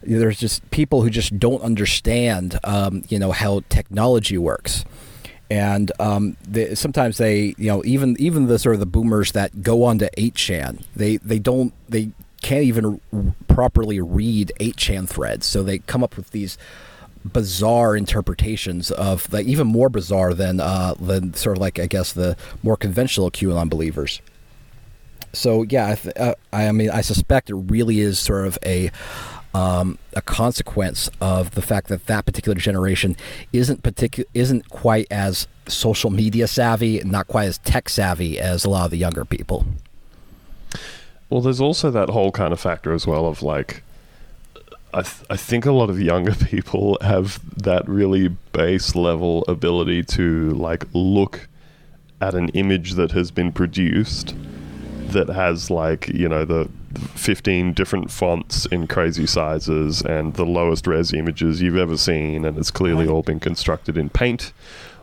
[0.02, 4.86] there's just people who just don't understand, um, you know, how technology works.
[5.52, 9.62] And um, they, sometimes they, you know, even even the sort of the boomers that
[9.62, 12.12] go onto 8chan, they they don't they
[12.42, 13.02] can't even
[13.48, 16.58] properly read 8chan threads, so they come up with these
[17.26, 22.14] bizarre interpretations of like even more bizarre than uh, than sort of like I guess
[22.14, 24.22] the more conventional QAnon believers.
[25.34, 28.92] So yeah, I, th- uh, I mean I suspect it really is sort of a
[29.54, 33.16] um, a consequence of the fact that that particular generation
[33.52, 38.70] isn't particu- isn't quite as social media savvy, not quite as tech savvy as a
[38.70, 39.66] lot of the younger people.
[41.30, 43.84] Well, there's also that whole kind of factor as well of like,
[44.93, 50.04] I, th- I think a lot of younger people have that really base level ability
[50.04, 51.47] to like look
[52.21, 54.36] at an image that has been produced
[55.12, 56.69] that has like, you know, the
[57.15, 62.58] 15 different fonts in crazy sizes and the lowest res images you've ever seen, and
[62.58, 64.54] it's clearly all been constructed in paint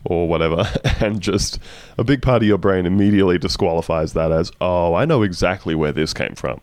[0.05, 0.68] or whatever,
[1.01, 1.59] and just
[1.99, 5.92] a big part of your brain immediately disqualifies that as, oh, I know exactly where
[5.92, 6.61] this came from.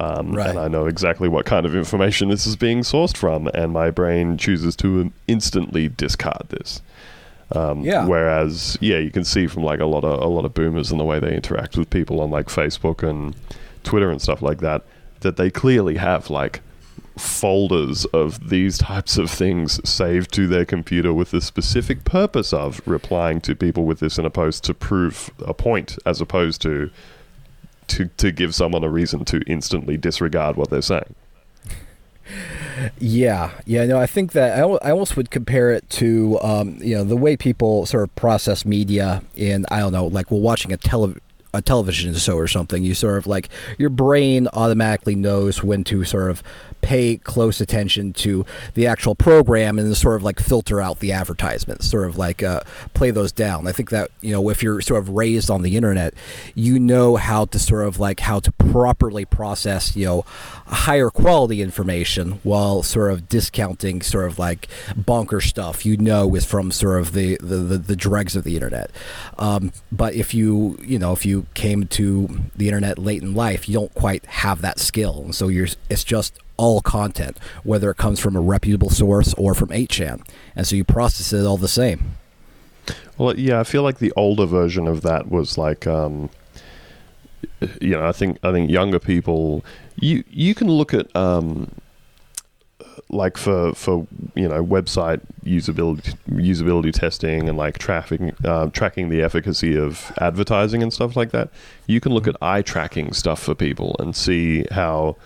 [0.00, 0.50] Um, Right.
[0.50, 3.90] And I know exactly what kind of information this is being sourced from, and my
[3.90, 6.82] brain chooses to instantly discard this.
[7.52, 8.06] Um, Yeah.
[8.06, 10.98] Whereas, yeah, you can see from like a lot of a lot of boomers and
[11.00, 13.34] the way they interact with people on like Facebook and
[13.84, 14.82] Twitter and stuff like that,
[15.20, 16.60] that they clearly have like
[17.16, 22.80] folders of these types of things saved to their computer with the specific purpose of
[22.86, 26.90] replying to people with this in a post to prove a point as opposed to
[27.88, 31.14] to to give someone a reason to instantly disregard what they're saying.
[32.98, 33.84] Yeah, yeah.
[33.86, 37.16] No, I think that I, I almost would compare it to um, you know the
[37.16, 41.14] way people sort of process media in I don't know, like well, watching a tele
[41.54, 42.82] a television show or something.
[42.82, 46.42] You sort of like your brain automatically knows when to sort of
[46.86, 51.90] pay close attention to the actual program and sort of like filter out the advertisements,
[51.90, 52.60] sort of like uh,
[52.94, 53.66] play those down.
[53.66, 56.14] I think that you know if you're sort of raised on the internet,
[56.54, 60.24] you know how to sort of like how to properly process you know
[60.66, 66.44] higher quality information while sort of discounting sort of like bonker stuff you know is
[66.44, 68.92] from sort of the the, the, the dregs of the internet.
[69.40, 73.68] Um, but if you you know if you came to the internet late in life,
[73.68, 77.96] you don't quite have that skill, and so you're it's just all content, whether it
[77.96, 81.68] comes from a reputable source or from 8chan, and so you process it all the
[81.68, 82.16] same.
[83.18, 86.30] Well, yeah, I feel like the older version of that was like, um,
[87.80, 89.64] you know, I think I think younger people,
[89.96, 91.70] you you can look at um,
[93.08, 99.22] like for for you know website usability usability testing and like tracking uh, tracking the
[99.22, 101.50] efficacy of advertising and stuff like that.
[101.86, 105.16] You can look at eye tracking stuff for people and see how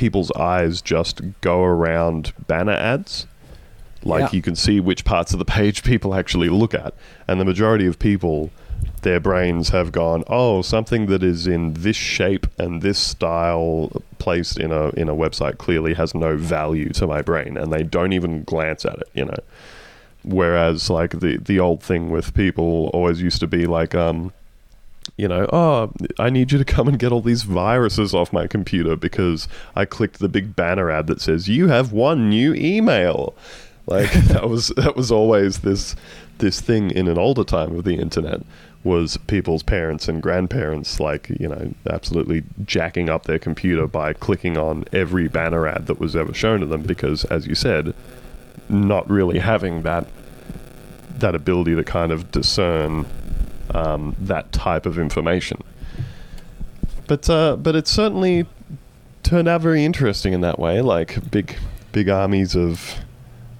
[0.00, 3.26] people's eyes just go around banner ads.
[4.02, 4.36] Like Yeah.
[4.36, 6.94] you can see which parts of the page people actually look at,
[7.28, 8.48] and the majority of people,
[9.02, 14.58] their brains have gone, oh, something that is in this shape and this style placed
[14.58, 18.14] in a in a website clearly has no value to my brain, and they don't
[18.14, 19.40] even glance at it, you know.
[20.22, 24.32] Whereas like the the old thing with people always used to be like, um,
[25.16, 28.46] you know, oh, I need you to come and get all these viruses off my
[28.46, 33.34] computer because I clicked the big banner ad that says you have one new email.
[33.86, 35.96] Like that was that was always this
[36.38, 38.42] this thing in an older time of the internet
[38.82, 44.56] was people's parents and grandparents like you know absolutely jacking up their computer by clicking
[44.56, 47.94] on every banner ad that was ever shown to them because as you said
[48.70, 50.06] not really having that
[51.10, 53.04] that ability to kind of discern
[53.74, 55.62] um, that type of information.
[57.06, 58.46] But uh, but it's certainly
[59.22, 60.80] turned out very interesting in that way.
[60.80, 61.56] Like big
[61.92, 62.94] big armies of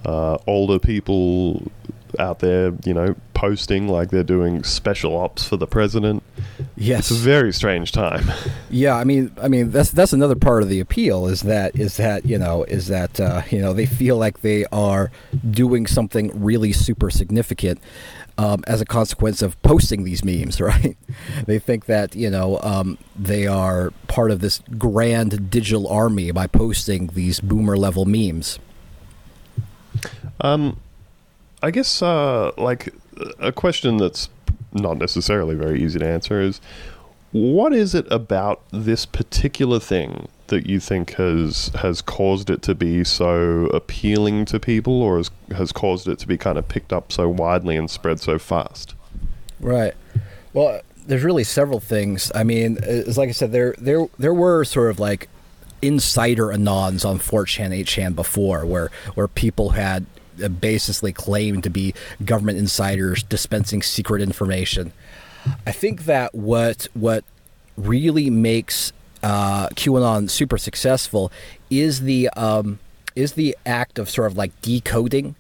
[0.05, 1.71] uh, older people
[2.19, 6.23] out there, you know, posting like they're doing special ops for the president.
[6.77, 8.31] Yes, It's a very strange time.
[8.73, 11.97] Yeah, I mean, I mean that's that's another part of the appeal is that is
[11.97, 15.11] that you know is that uh, you know they feel like they are
[15.51, 17.81] doing something really super significant
[18.41, 20.97] um, as a consequence of posting these memes, right?
[21.47, 26.47] they think that you know um, they are part of this grand digital army by
[26.47, 28.59] posting these boomer level memes.
[30.41, 30.81] Um,
[31.63, 32.95] I guess uh, like
[33.39, 34.31] a question that's
[34.73, 36.61] not necessarily very easy to answer is
[37.33, 42.75] what is it about this particular thing that you think has has caused it to
[42.75, 46.93] be so appealing to people or has, has caused it to be kind of picked
[46.93, 48.95] up so widely and spread so fast?
[49.59, 49.95] Right.
[50.53, 52.31] Well, there's really several things.
[52.35, 55.29] I mean, it's like I said, there there there were sort of like
[55.83, 60.07] insider anons on 4chan, 8chan before, where where people had
[60.43, 64.93] uh, basically claimed to be government insiders dispensing secret information.
[65.67, 67.25] I think that what what
[67.77, 71.31] really makes uh, QAnon super successful
[71.71, 72.79] is the um,
[73.17, 75.35] is the act of sort of like decoding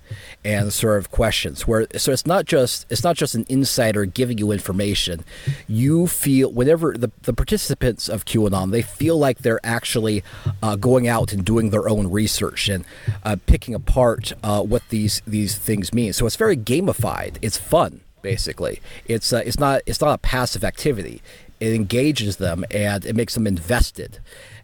[0.44, 4.38] and sort of questions where so it's not just it's not just an insider giving
[4.38, 5.24] you information.
[5.68, 10.22] You feel whenever the, the participants of qanon they feel like they're actually
[10.62, 12.84] uh, going out and doing their own research and
[13.24, 16.12] uh, picking apart uh, what these these things mean.
[16.12, 17.36] So it's very gamified.
[17.42, 18.80] It's fun basically.
[19.06, 21.22] It's uh, it's not it's not a passive activity
[21.60, 24.18] it engages them and it makes them invested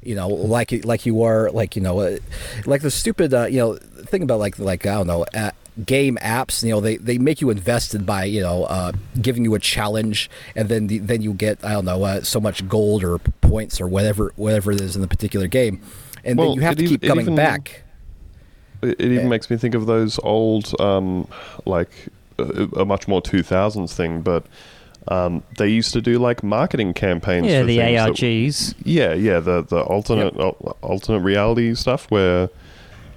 [0.07, 2.19] you know, like like you are, like you know, uh,
[2.65, 5.27] like the stupid, uh, you know, thing about like like I don't know.
[5.35, 5.51] Uh,
[5.85, 9.55] game apps you know they, they make you invested by you know uh, giving you
[9.55, 13.05] a challenge and then the, then you get i don't know uh, so much gold
[13.05, 15.79] or points or whatever whatever it is in the particular game
[16.25, 17.83] and well, then you have to keep coming even, back
[18.81, 19.29] it, it even yeah.
[19.29, 21.29] makes me think of those old um,
[21.67, 21.91] like
[22.39, 24.47] a, a much more 2000s thing but
[25.09, 27.47] um, they used to do like marketing campaigns.
[27.47, 28.75] Yeah, the ARGs.
[28.77, 30.57] That, yeah, yeah, the the alternate yep.
[30.83, 32.49] alternate reality stuff where,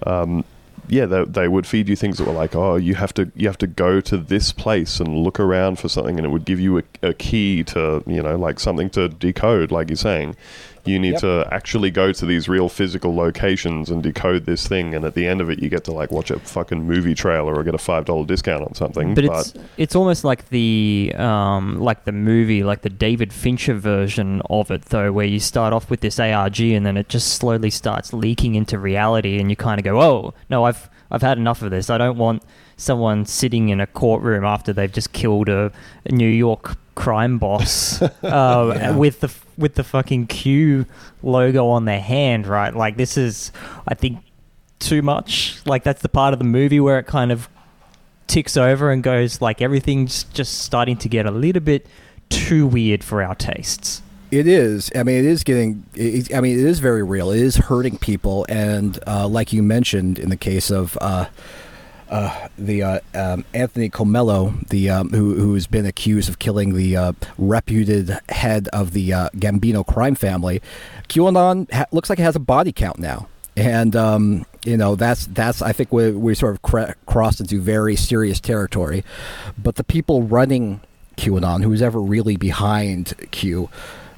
[0.06, 0.45] um,
[0.88, 3.47] yeah, they, they would feed you things that were like, oh, you have to you
[3.47, 6.60] have to go to this place and look around for something, and it would give
[6.60, 10.36] you a, a key to you know like something to decode, like you're saying.
[10.85, 11.21] You need yep.
[11.21, 15.27] to actually go to these real physical locations and decode this thing, and at the
[15.27, 17.79] end of it, you get to like watch a fucking movie trailer or get a
[17.79, 19.13] five dollar discount on something.
[19.13, 23.75] But, but, it's it's almost like the um, like the movie, like the David Fincher
[23.75, 27.35] version of it, though, where you start off with this ARG and then it just
[27.35, 31.37] slowly starts leaking into reality, and you kind of go, "Oh no, I've I've had
[31.37, 31.89] enough of this.
[31.89, 32.43] I don't want."
[32.79, 35.71] Someone sitting in a courtroom after they've just killed a,
[36.09, 38.95] New York crime boss uh, yeah.
[38.95, 40.85] with the with the fucking Q
[41.21, 42.73] logo on their hand, right?
[42.73, 43.51] Like this is,
[43.87, 44.19] I think,
[44.79, 45.59] too much.
[45.65, 47.49] Like that's the part of the movie where it kind of
[48.27, 51.87] ticks over and goes like everything's just starting to get a little bit
[52.29, 54.01] too weird for our tastes.
[54.31, 54.91] It is.
[54.95, 55.85] I mean, it is getting.
[55.95, 57.31] It, I mean, it is very real.
[57.31, 60.97] It is hurting people, and uh, like you mentioned in the case of.
[61.01, 61.25] Uh,
[62.09, 66.97] uh, the uh, um, Anthony Comello, the um, who who's been accused of killing the
[66.97, 70.61] uh, reputed head of the uh, Gambino crime family,
[71.07, 75.27] QAnon ha- looks like it has a body count now, and um, you know that's
[75.27, 79.03] that's I think we we sort of cra- crossed into very serious territory,
[79.57, 80.81] but the people running
[81.17, 83.69] QAnon, who's ever really behind Q,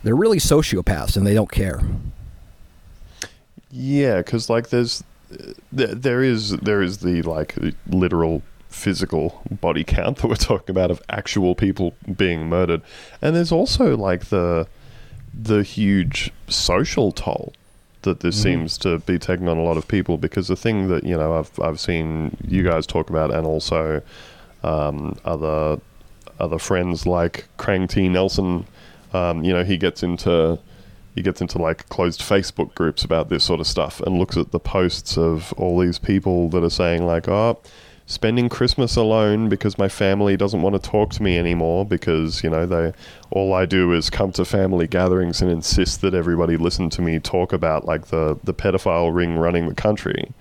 [0.03, 1.81] they're really sociopaths and they don't care.
[3.71, 5.03] Yeah, because like there's
[5.71, 7.55] there is there is the like
[7.87, 12.81] literal physical body count that we're talking about of actual people being murdered,
[13.21, 14.67] and there's also like the
[15.33, 17.53] the huge social toll
[18.01, 18.43] that this mm.
[18.43, 21.37] seems to be taking on a lot of people because the thing that you know
[21.37, 24.01] I've I've seen you guys talk about and also
[24.63, 25.79] um, other
[26.39, 28.65] other friends like Krang T Nelson,
[29.13, 30.59] um, you know he gets into
[31.15, 34.51] he gets into like closed Facebook groups about this sort of stuff and looks at
[34.51, 37.57] the posts of all these people that are saying like, "Oh,
[38.05, 42.49] spending Christmas alone because my family doesn't want to talk to me anymore because you
[42.49, 42.93] know they
[43.29, 47.19] all I do is come to family gatherings and insist that everybody listen to me
[47.19, 50.33] talk about like the the pedophile ring running the country."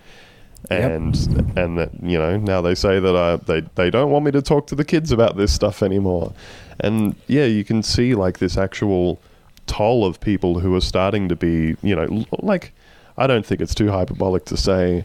[0.68, 1.56] And yep.
[1.56, 4.42] and that you know now they say that I, they they don't want me to
[4.42, 6.34] talk to the kids about this stuff anymore,
[6.78, 9.18] and yeah, you can see like this actual
[9.70, 12.72] toll of people who are starting to be, you know, like,
[13.16, 15.04] I don't think it's too hyperbolic to say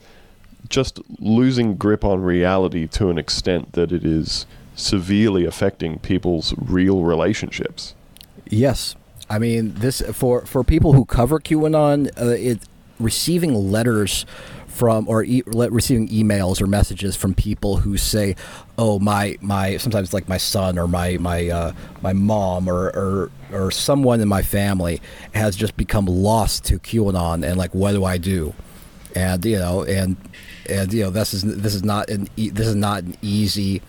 [0.69, 7.01] just losing grip on reality to an extent that it is severely affecting people's real
[7.01, 7.93] relationships.
[8.49, 8.95] Yes.
[9.30, 12.60] I mean, this for for people who cover QAnon, uh, it
[13.00, 14.25] receiving letters
[14.76, 18.36] from or e- receiving emails or messages from people who say,
[18.78, 21.71] "Oh, my my sometimes like my son or my my uh,
[22.02, 25.02] my mom or, or or someone in my family
[25.34, 28.54] has just become lost to QAnon and like what do I do?"
[29.15, 30.17] And you know, and
[30.69, 33.82] and you know, this is this is not an e- this is not an easy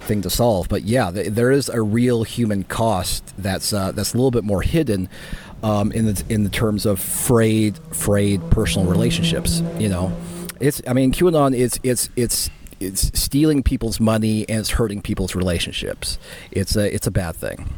[0.00, 0.68] thing to solve.
[0.68, 4.44] But yeah, th- there is a real human cost that's uh, that's a little bit
[4.44, 5.08] more hidden
[5.62, 9.62] um, in the in the terms of frayed frayed personal relationships.
[9.78, 10.12] You know,
[10.60, 12.50] it's I mean QAnon it's it's it's
[12.80, 16.18] it's stealing people's money and it's hurting people's relationships.
[16.50, 17.72] It's a it's a bad thing.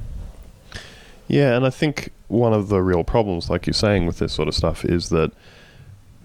[1.29, 4.49] Yeah, and I think one of the real problems, like you're saying, with this sort
[4.49, 5.33] of stuff is that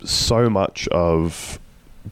[0.04, 1.60] so much of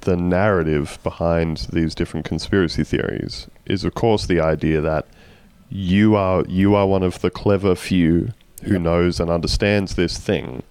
[0.02, 5.06] the narrative behind these different conspiracy theories is, of course, the idea that
[5.70, 8.30] you are you are one of the clever few
[8.64, 8.82] who yep.
[8.82, 10.64] knows and understands this thing,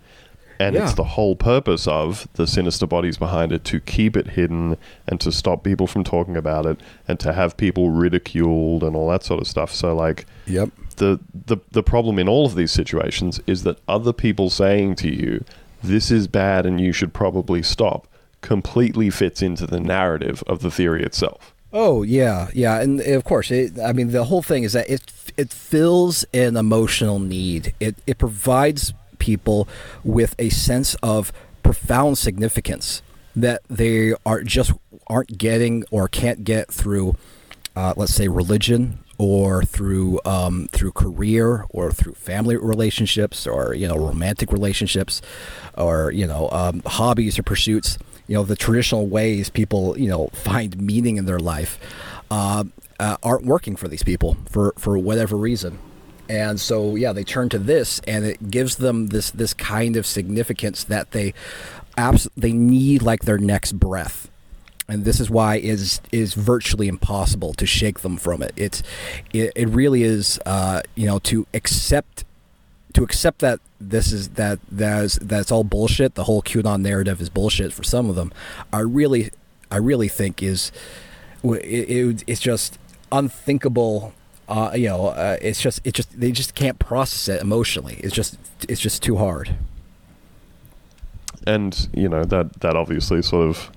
[0.61, 0.85] and Yeah.
[0.85, 5.21] it's the whole purpose of the sinister bodies behind it to keep it hidden and
[5.21, 9.23] to stop people from talking about it and to have people ridiculed and all that
[9.25, 9.73] sort of stuff.
[9.73, 10.71] So like Yep.
[10.97, 15.09] the the the problem in all of these situations is that other people saying to
[15.09, 15.45] you
[15.83, 18.09] this is bad and you should probably stop
[18.41, 21.55] completely fits into the narrative of the theory itself.
[21.73, 24.89] Oh yeah, yeah, and eh, of course, it, I mean the whole thing is that
[24.89, 25.03] it
[25.37, 27.75] it fills an emotional need.
[27.79, 29.69] It it provides people
[30.05, 33.03] with a sense of profound significance
[33.37, 34.73] that they are just
[35.07, 37.17] aren't getting or can't get through,
[37.77, 43.87] uh, let's say, religion or through um, through career or through family relationships or you
[43.87, 45.21] know romantic relationships
[45.77, 47.99] or you know um, hobbies or pursuits.
[48.27, 51.79] You know the traditional ways people you know find meaning in their life
[52.31, 52.65] uh,
[53.01, 55.79] uh, aren't working for these people for for whatever reason
[56.29, 60.07] and so yeah they turn to this and it gives them this this kind of
[60.07, 61.33] significance that they
[61.97, 64.31] abs- they need like their next breath
[64.89, 68.83] and this is why is is virtually impossible to shake them from it it's
[69.33, 72.25] it, it really is uh, you know to accept
[72.95, 76.15] to accept that this is that that's that's all bullshit.
[76.15, 78.33] The whole QAnon narrative is bullshit for some of them.
[78.73, 79.31] I really,
[79.71, 80.73] I really think is
[81.45, 82.79] it, it, it's just
[83.13, 84.15] unthinkable.
[84.49, 87.97] Uh, you know, uh, it's just it just they just can't process it emotionally.
[88.03, 88.37] It's just
[88.69, 89.55] it's just too hard.
[91.47, 93.71] And you know that that obviously sort of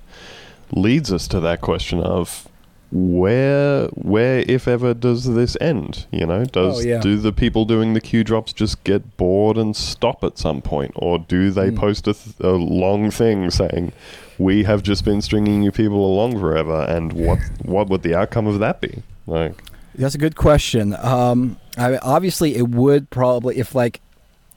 [0.72, 2.48] leads us to that question of
[2.90, 7.00] where where if ever does this end you know does Oh, yeah.
[7.00, 10.92] do the people doing the q drops just get bored and stop at some point
[10.96, 11.76] or do they Hmm.
[11.78, 13.92] post a, th- a long thing saying
[14.38, 18.46] we have just been stringing you people along forever and what what would the outcome
[18.46, 19.54] of that be like
[19.94, 20.94] That's a good question.
[20.98, 24.00] Um, I obviously it would probably if like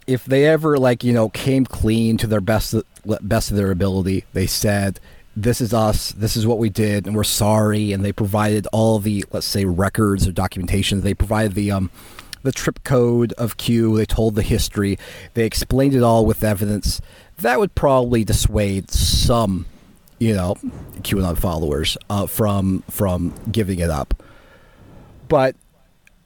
[0.07, 2.75] if they ever like you know came clean to their best
[3.21, 4.99] best of their ability, they said
[5.35, 8.99] this is us, this is what we did, and we're sorry, and they provided all
[8.99, 11.01] the let's say records or documentation.
[11.01, 11.91] They provided the um
[12.43, 13.97] the trip code of Q.
[13.97, 14.97] They told the history.
[15.33, 17.01] They explained it all with evidence.
[17.39, 19.65] That would probably dissuade some,
[20.19, 20.55] you know,
[21.01, 24.23] QAnon followers uh, from from giving it up
[25.27, 25.55] but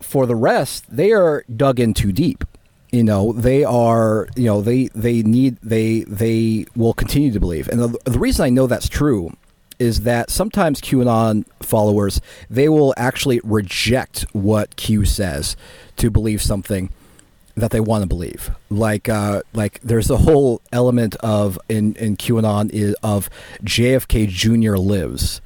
[0.02, 2.44] for the rest they are dug in too deep.
[2.92, 7.68] You know they are you know they they need they they will continue to believe.
[7.68, 9.36] And the, the reason i know that's true
[9.78, 12.20] is that sometimes qanon followers
[12.50, 15.56] they will actually reject what q says
[15.98, 16.90] to believe something
[17.56, 18.52] that they want to believe.
[18.70, 23.30] Like uh like there's a whole element of in in qanon is of
[23.64, 25.42] jfk jr lives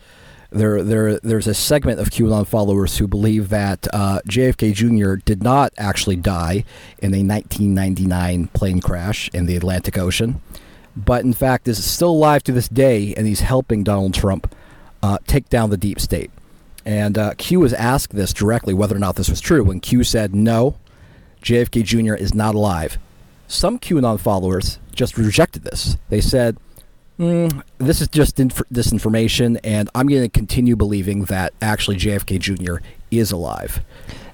[0.54, 5.16] there, there, there's a segment of QAnon followers who believe that uh, JFK Jr.
[5.24, 6.64] did not actually die
[7.00, 10.42] in a 1999 plane crash in the Atlantic Ocean,
[10.96, 14.54] but in fact is still alive to this day, and he's helping Donald Trump
[15.02, 16.32] uh, take down the deep state.
[16.86, 19.64] And uh, Q was asked this directly whether or not this was true.
[19.64, 20.78] When Q said no,
[21.42, 22.16] JFK Jr.
[22.16, 22.98] is not alive.
[23.48, 25.98] Some QAnon followers just rejected this.
[26.10, 26.58] They said,
[27.20, 32.40] Mm, this is just inf- disinformation, and I'm going to continue believing that actually JFK
[32.40, 32.78] Jr.
[33.12, 33.82] is alive.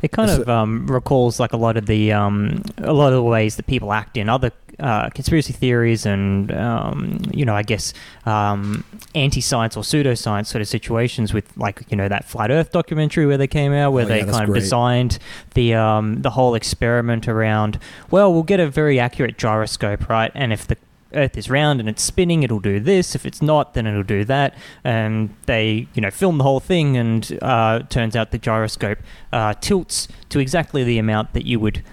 [0.01, 3.23] It kind of um, recalls like a lot of the um, a lot of the
[3.23, 7.93] ways that people act in other uh, conspiracy theories and um, you know I guess
[8.25, 13.25] um, anti-science or pseudoscience sort of situations with like you know that flat Earth documentary
[13.25, 14.61] where they came out where Oh, they yeah, that's kind of great.
[14.61, 15.19] designed
[15.53, 17.77] the um, the whole experiment around
[18.09, 20.77] well we'll get a very accurate gyroscope right and if the
[21.13, 23.15] Earth is round and it's spinning, it'll do this.
[23.15, 24.55] If it's not, then it'll do that.
[24.83, 28.99] And they, you know, film the whole thing, and uh, turns out the gyroscope
[29.33, 31.83] uh, tilts to exactly the amount that you would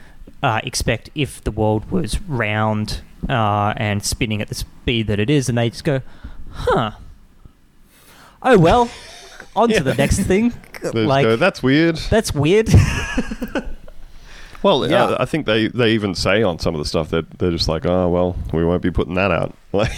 [0.43, 5.31] uh, expect if the world was round uh, and spinning at the speed that it
[5.31, 5.49] is.
[5.49, 6.03] And they just go,
[6.51, 6.93] huh.
[8.43, 8.91] Oh, well,
[9.57, 10.53] on to the next thing.
[10.95, 12.69] like, go, that's weird that's weird.
[14.67, 15.05] well Yeah.
[15.05, 17.69] uh, i think they they even say on some of the stuff that they're just
[17.69, 19.93] like oh well we won't be putting that out like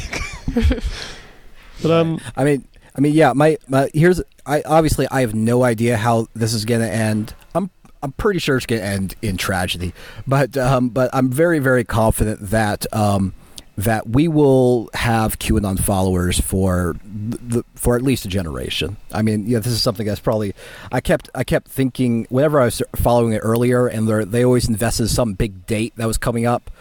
[1.83, 2.67] but um I mean,
[2.97, 3.33] I mean, yeah.
[3.33, 4.21] My, my here's.
[4.45, 7.35] I obviously I have no idea how this is going to end.
[7.55, 7.71] I'm
[8.03, 9.93] I'm pretty sure it's going to end in tragedy,
[10.27, 13.35] but um, but I'm very very confident that um,
[13.79, 18.97] that we will have QAnon followers for the for at least a generation.
[19.13, 20.53] I mean, yeah, this is something that's probably
[20.91, 24.69] I kept I kept thinking whenever I was following it earlier, and they they always
[24.69, 26.73] invested some big date that was coming up.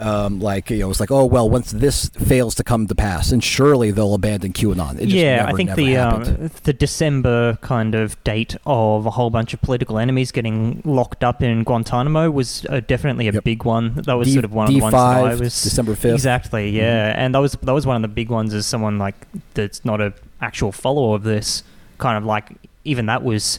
[0.00, 3.32] Um, like you know, it's like, oh well, once this fails to come to pass,
[3.32, 4.94] and surely they'll abandon QAnon.
[4.96, 9.10] It just yeah, never, I think the um, the December kind of date of a
[9.10, 13.44] whole bunch of political enemies getting locked up in Guantanamo was uh, definitely a Yep.
[13.44, 13.94] big one.
[13.94, 16.14] That was D- sort of one of the ones that I D5, was December 5th.
[16.14, 18.54] Exactly, yeah, and that was that was one of the big ones.
[18.54, 19.14] As someone like
[19.54, 21.62] that's not a actual follower of this,
[21.98, 22.50] kind of like
[22.84, 23.58] even that was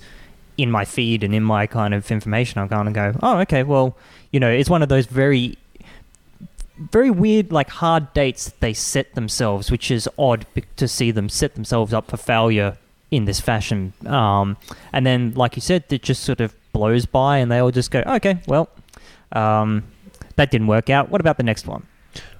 [0.58, 2.60] in my feed and in my kind of information.
[2.62, 3.96] I'm going to go, oh, okay, well,
[4.32, 5.58] you know, it's one of those very
[6.90, 10.46] very weird, like hard dates they set themselves, which is odd
[10.78, 12.78] to see them set themselves up for failure
[13.12, 13.94] in this fashion.
[14.06, 14.58] Um,
[14.94, 17.92] and then, like you said, it just sort of blows by, and they all just
[17.92, 18.70] go, okay, well,
[19.34, 19.84] um,
[20.36, 21.10] that didn't work out.
[21.10, 21.86] What about the next one?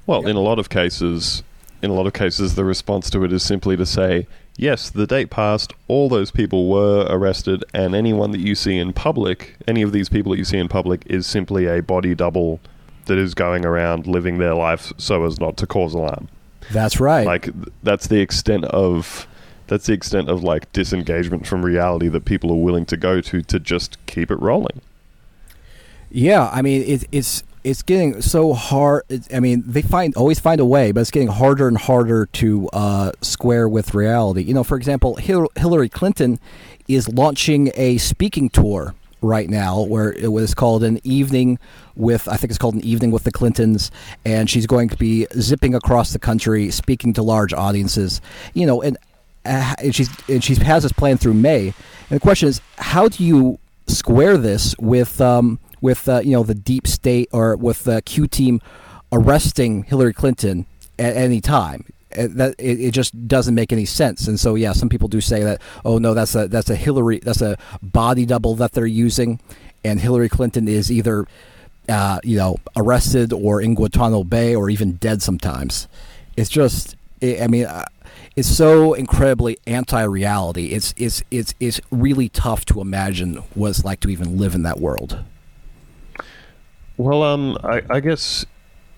[0.08, 1.44] Well, in a lot of cases,
[1.82, 4.28] in a lot of cases, the response to it is simply to say,
[4.58, 8.94] yes, the date passed, all those people were arrested, and anyone that you see in
[8.94, 12.60] public, any of these people that you see in public, is simply a body double
[13.06, 16.28] that is going around living their life so as not to cause alarm.
[16.72, 17.26] That's right.
[17.26, 17.50] Like
[17.84, 19.28] that's the extent of
[19.68, 23.42] that's the extent of like disengagement from reality that people are willing to go to
[23.42, 24.82] to just keep it rolling.
[26.10, 29.04] Yeah, I mean it, it's it's getting so hard.
[29.34, 32.70] I mean they find always find a way, but it's getting harder and harder to
[32.70, 34.44] uh, square with reality.
[34.44, 36.40] You know, for example, Hil- Hillary Clinton
[36.88, 41.60] is launching a speaking tour right now, where it was called an evening
[41.96, 43.92] with I think it's called an evening with the Clintons,
[44.26, 48.22] and she's going to be zipping across the country speaking to large audiences.
[48.54, 48.98] You know, and,
[49.46, 51.68] uh, and she's and she has this plan through May.
[51.68, 56.44] And the question is, how do you square this with um, with uh, you know
[56.44, 58.62] the deep state or with the Q team
[59.12, 60.66] arresting Hillary Clinton
[60.98, 61.86] at any time?
[62.18, 65.22] Uh, That it, it just doesn't make any sense, and so yeah, some people do
[65.22, 65.62] say that.
[65.86, 69.40] Oh no, that's a that's a Hillary that's a body double that they're using,
[69.84, 71.26] and Hillary Clinton is either
[71.90, 75.88] uh, you know arrested or in Guantanamo Bay or even dead sometimes.
[76.38, 77.66] It's just I I mean.
[77.66, 77.86] Uh,
[78.36, 80.68] it's so incredibly anti-reality.
[80.68, 84.64] It's it's it's it's really tough to imagine what it's like to even live in
[84.64, 85.20] that world.
[86.98, 88.46] Well, um, I, I guess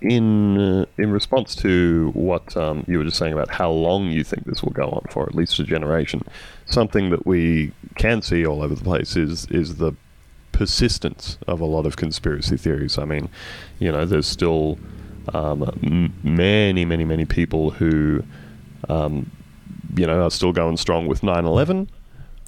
[0.03, 4.23] in uh, in response to what um, you were just saying about how long you
[4.23, 6.21] think this will go on for, at least a generation,
[6.65, 9.93] something that we can see all over the place is is the
[10.51, 12.97] persistence of a lot of conspiracy theories.
[12.97, 13.29] I mean,
[13.79, 14.77] you know, there's still
[15.33, 18.23] um, m- many, many, many people who,
[18.89, 19.31] um,
[19.95, 21.87] you know, are still going strong with 9/11.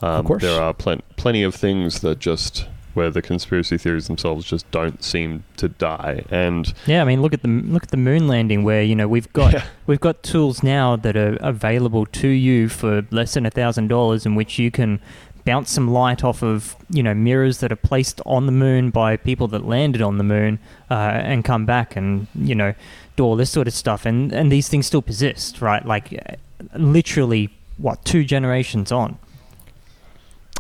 [0.02, 0.42] Um, course.
[0.42, 5.04] there are plen- plenty of things that just where the conspiracy theories themselves just don't
[5.04, 6.24] seem to die.
[6.30, 9.08] And Yeah, I mean, look at the look at the moon landing, where you know
[9.08, 9.64] we've got Yeah.
[9.88, 14.26] we've got tools now that are available to you for less than a thousand dollars,
[14.26, 15.00] in which you can
[15.46, 19.16] bounce some light off of you know mirrors that are placed on the moon by
[19.16, 20.58] people that landed on the moon
[20.90, 20.94] uh,
[21.24, 22.74] and come back and you know
[23.16, 25.86] do all this sort of stuff, and and these things still persist, right?
[25.86, 26.36] Like uh,
[26.80, 29.18] literally, what two generations on?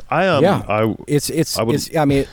[0.10, 0.62] I um, Yeah.
[0.68, 2.26] I It's it's I would- it's I mean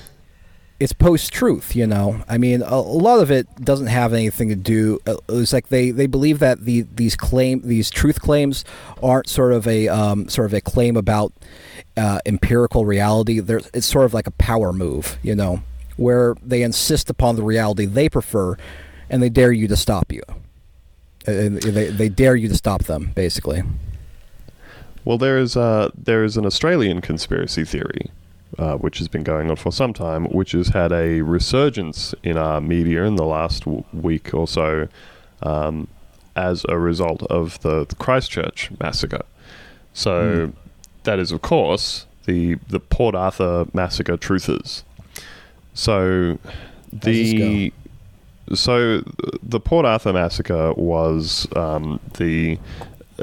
[0.81, 2.23] it's post-truth, you know.
[2.29, 4.99] I mean, a, a lot of it doesn't have anything to do.
[5.07, 8.65] uh, It's like they, they believe that the these claim these truth claims
[9.01, 11.33] aren't sort of a um, sort of a claim about
[11.97, 13.41] uh, empirical reality.
[13.73, 15.63] It's sort of like a power move, you know,
[15.97, 18.57] where they insist upon the reality they prefer,
[19.09, 20.23] and they dare you to stop you.
[21.29, 23.63] Uh, they they dare you to stop them, basically.
[25.05, 28.11] Well, there is uh, there is an Australian conspiracy theory,
[28.59, 32.37] uh, which has been going on for some time, which has had a resurgence in
[32.37, 34.89] our media in the last w- week or so,
[35.43, 35.89] um,
[36.37, 39.25] as a result of the, the Christchurch massacre.
[39.93, 40.53] So,
[41.03, 44.85] that is, of course, the the Port Arthur massacre truthers.
[45.75, 46.39] So,
[46.93, 47.73] the
[48.55, 49.03] so
[49.43, 52.59] the Port Arthur massacre was um, the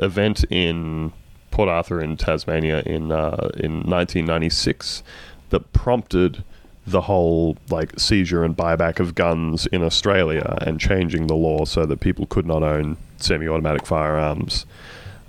[0.01, 1.13] event in
[1.59, 5.03] Port Arthur in Tasmania in uh, in 1996
[5.49, 6.41] that prompted
[6.87, 11.85] the whole like seizure and buyback of guns in Australia and changing the law so
[11.85, 14.65] that people could not own semi-automatic firearms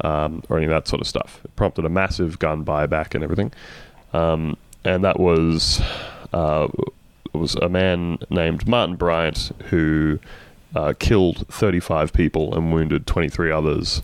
[0.02, 1.40] um, or any of that sort of stuff.
[1.44, 3.52] It prompted a massive gun buyback and everything,
[4.12, 5.82] um, and that was
[6.32, 6.68] uh,
[7.32, 10.20] was a man named Martin Bryant who
[10.76, 14.02] uh, killed 35 people and wounded 23 others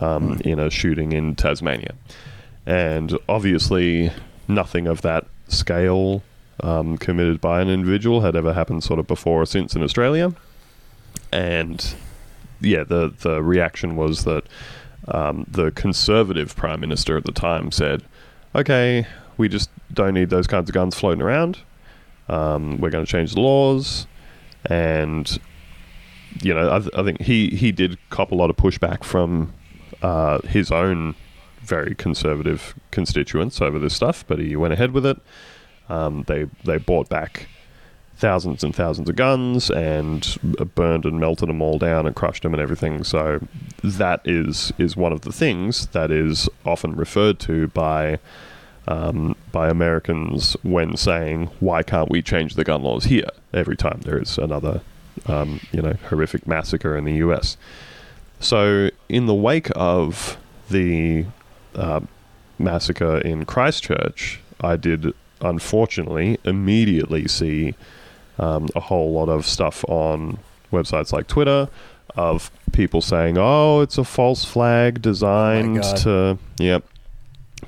[0.00, 1.94] um, in a shooting in Tasmania.
[2.66, 4.12] And obviously,
[4.46, 6.22] nothing of that scale
[6.62, 10.34] um, committed by an individual had ever happened sort of before or since in Australia.
[11.32, 11.94] And
[12.60, 14.44] yeah, the the reaction was that
[15.08, 18.02] um, the conservative prime minister at the time said,
[18.54, 21.58] "Okay, we just don't need those kinds of guns floating around.
[22.28, 24.06] Um, we're going to change the laws."
[24.66, 25.38] And
[26.42, 29.52] you know, I, th- I think he he did cop a lot of pushback from
[30.02, 31.14] uh, his own
[31.60, 35.18] very conservative constituents over this stuff, but he went ahead with it.
[35.88, 37.48] Um, they they bought back
[38.16, 40.36] thousands and thousands of guns and
[40.74, 43.04] burned and melted them all down and crushed them and everything.
[43.04, 43.40] So
[43.82, 48.18] that is is one of the things that is often referred to by
[48.88, 54.00] um, by Americans when saying, "Why can't we change the gun laws here?" Every time
[54.02, 54.80] there is another,
[55.26, 57.56] um, you know, horrific massacre in the U.S.
[58.40, 60.36] So in the wake of
[60.70, 61.26] the
[61.74, 62.00] uh,
[62.58, 67.74] massacre in Christchurch, I did unfortunately immediately see
[68.38, 70.38] um, a whole lot of stuff on
[70.72, 71.68] websites like Twitter
[72.16, 75.96] of people saying, "Oh, it's a false flag designed God.
[75.98, 76.84] to." Yep.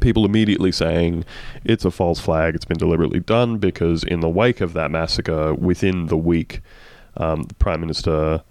[0.00, 1.24] People immediately saying
[1.64, 2.54] it's a false flag.
[2.54, 6.60] It's been deliberately done because in the wake of that massacre, within the week,
[7.16, 8.42] um, the Prime Minister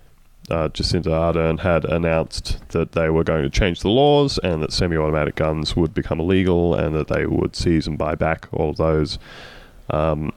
[0.49, 4.73] uh, Jacinda Ardern had announced that they were going to change the laws and that
[4.73, 8.77] semi-automatic guns would become illegal and that they would seize and buy back all of
[8.77, 9.19] those.
[9.89, 10.33] Um,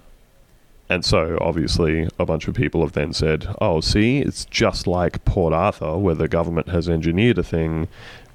[0.88, 5.24] and so, obviously, a bunch of people have then said, oh, see, it's just like
[5.24, 7.88] Port Arthur, where the government has engineered a thing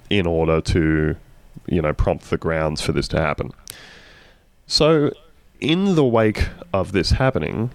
[0.09, 1.15] in order to,
[1.67, 3.51] you know, prompt the grounds for this to happen.
[4.65, 5.11] So,
[5.59, 7.69] in the wake of this happening,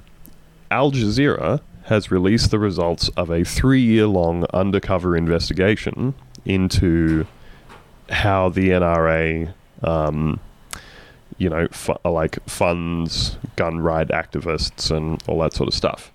[0.70, 6.14] Al Jazeera has released the results of a three year long undercover investigation
[6.45, 7.26] into
[8.09, 9.53] how the NRA
[9.83, 10.41] um,
[11.39, 16.12] you know, fu- like funds gun right activists and all that sort of stuff.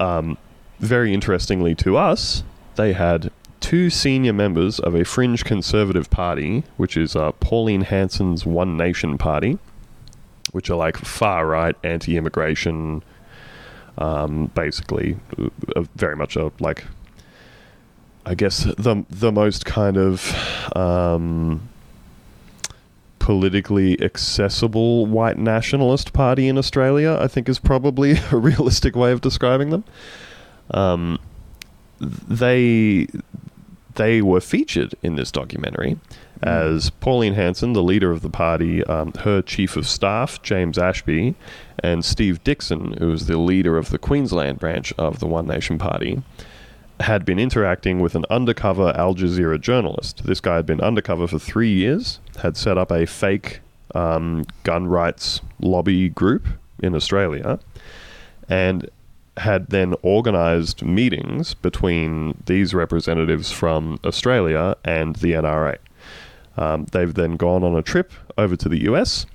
[0.00, 0.38] Um,
[0.80, 2.44] very interestingly to us,
[2.76, 3.30] they had
[3.60, 9.18] two senior members of a fringe conservative party, which is uh, Pauline Hanson's One Nation
[9.18, 9.58] Party,
[10.52, 13.02] which are like far right, anti immigration,
[13.98, 16.84] um, basically, uh, very much a like.
[18.26, 20.34] I guess the the most kind of
[20.76, 21.68] um,
[23.18, 29.20] politically accessible white nationalist party in Australia, I think is probably a realistic way of
[29.20, 29.84] describing them.
[30.70, 31.18] Um,
[32.00, 33.06] they
[33.96, 35.98] they were featured in this documentary
[36.42, 41.34] as Pauline Hanson, the leader of the party, um, her chief of staff, James Ashby,
[41.80, 45.78] and Steve Dixon, who was the leader of the Queensland branch of the One Nation
[45.78, 46.22] Party,
[47.00, 50.24] had been interacting with an undercover Al Jazeera journalist.
[50.24, 53.60] This guy had been undercover for three years, had set up a fake
[53.94, 56.46] um, gun rights lobby group
[56.80, 57.58] in Australia,
[58.48, 58.88] and
[59.36, 65.76] had then organized meetings between these representatives from Australia and the NRA.
[66.58, 69.26] Um, they've then gone on a trip over to the US,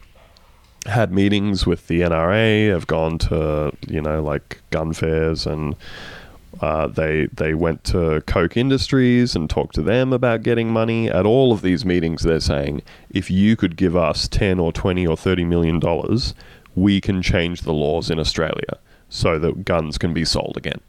[0.85, 5.75] had meetings with the NRA, have gone to, you know, like gun fairs and
[6.61, 11.09] uh, they they went to Koch Industries and talked to them about getting money.
[11.09, 15.07] At all of these meetings, they're saying, if you could give us ten or twenty
[15.07, 16.35] or thirty million dollars,
[16.75, 18.77] we can change the laws in Australia
[19.09, 20.79] so that guns can be sold again.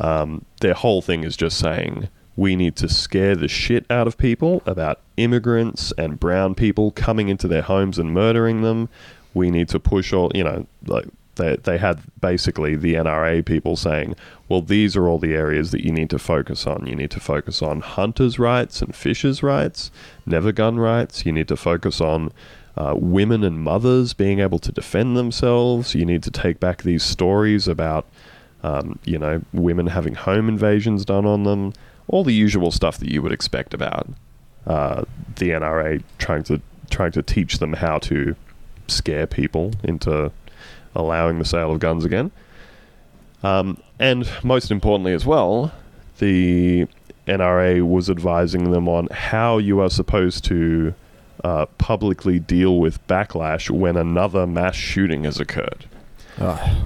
[0.00, 2.08] Um, their whole thing is just saying
[2.38, 7.28] we need to scare the shit out of people about immigrants and brown people coming
[7.28, 8.88] into their homes and murdering them.
[9.34, 13.74] We need to push all, you know, like they, they had basically the NRA people
[13.74, 14.14] saying,
[14.48, 16.86] well, these are all the areas that you need to focus on.
[16.86, 19.90] You need to focus on hunters' rights and fishers' rights,
[20.24, 21.26] never gun rights.
[21.26, 22.30] You need to focus on
[22.76, 25.96] uh, women and mothers being able to defend themselves.
[25.96, 28.06] You need to take back these stories about,
[28.62, 31.72] um, you know, women having home invasions done on them.
[32.08, 34.08] All the usual stuff that you would expect about
[34.66, 35.04] uh,
[35.36, 38.34] the NRA trying to trying to teach them how to
[38.86, 40.32] scare people into
[40.94, 42.30] allowing the sale of guns again.
[43.42, 45.72] Um, and most importantly, as well,
[46.18, 46.86] the
[47.26, 50.94] NRA was advising them on how you are supposed to
[51.44, 55.84] uh, publicly deal with backlash when another mass shooting has occurred.
[56.40, 56.78] Ah,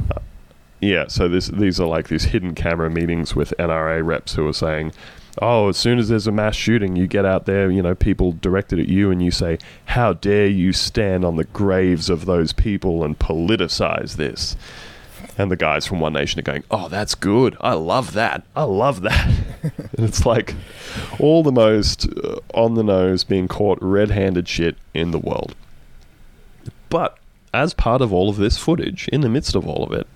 [0.82, 4.52] Yeah, so this these are like these hidden camera meetings with NRA reps who are
[4.52, 4.92] saying,
[5.40, 8.32] "Oh, as soon as there's a mass shooting, you get out there, you know, people
[8.32, 12.52] directed at you, and you say, "How dare you stand on the graves of those
[12.52, 14.56] people and politicize this?"
[15.38, 17.56] And the guys from One Nation are going, "Oh, that's good.
[17.60, 18.42] I love that.
[18.56, 19.24] I love that."
[19.62, 20.56] and it's like
[21.20, 25.54] all the most uh, on the nose, being caught red-handed shit in the world.
[26.88, 27.18] But
[27.54, 30.08] as part of all of this footage, in the midst of all of it,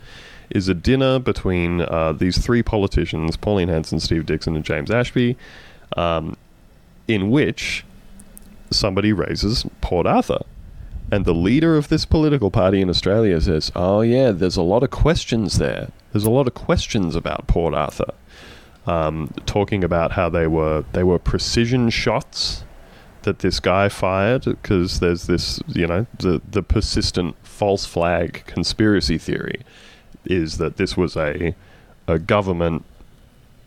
[0.50, 5.36] is a dinner between uh, these three politicians, Pauline Hanson, Steve Dixon, and James Ashby,
[5.96, 6.36] um,
[7.08, 7.84] in which
[8.70, 10.40] somebody raises Port Arthur.
[11.12, 14.82] And the leader of this political party in Australia says, Oh, yeah, there's a lot
[14.82, 15.90] of questions there.
[16.12, 18.12] There's a lot of questions about Port Arthur.
[18.86, 22.64] um, talking about how they were they were precision shots
[23.22, 29.18] that this guy fired because there's this you know the the persistent false flag conspiracy
[29.18, 29.62] theory
[30.26, 31.54] is that this was a
[32.08, 32.84] a government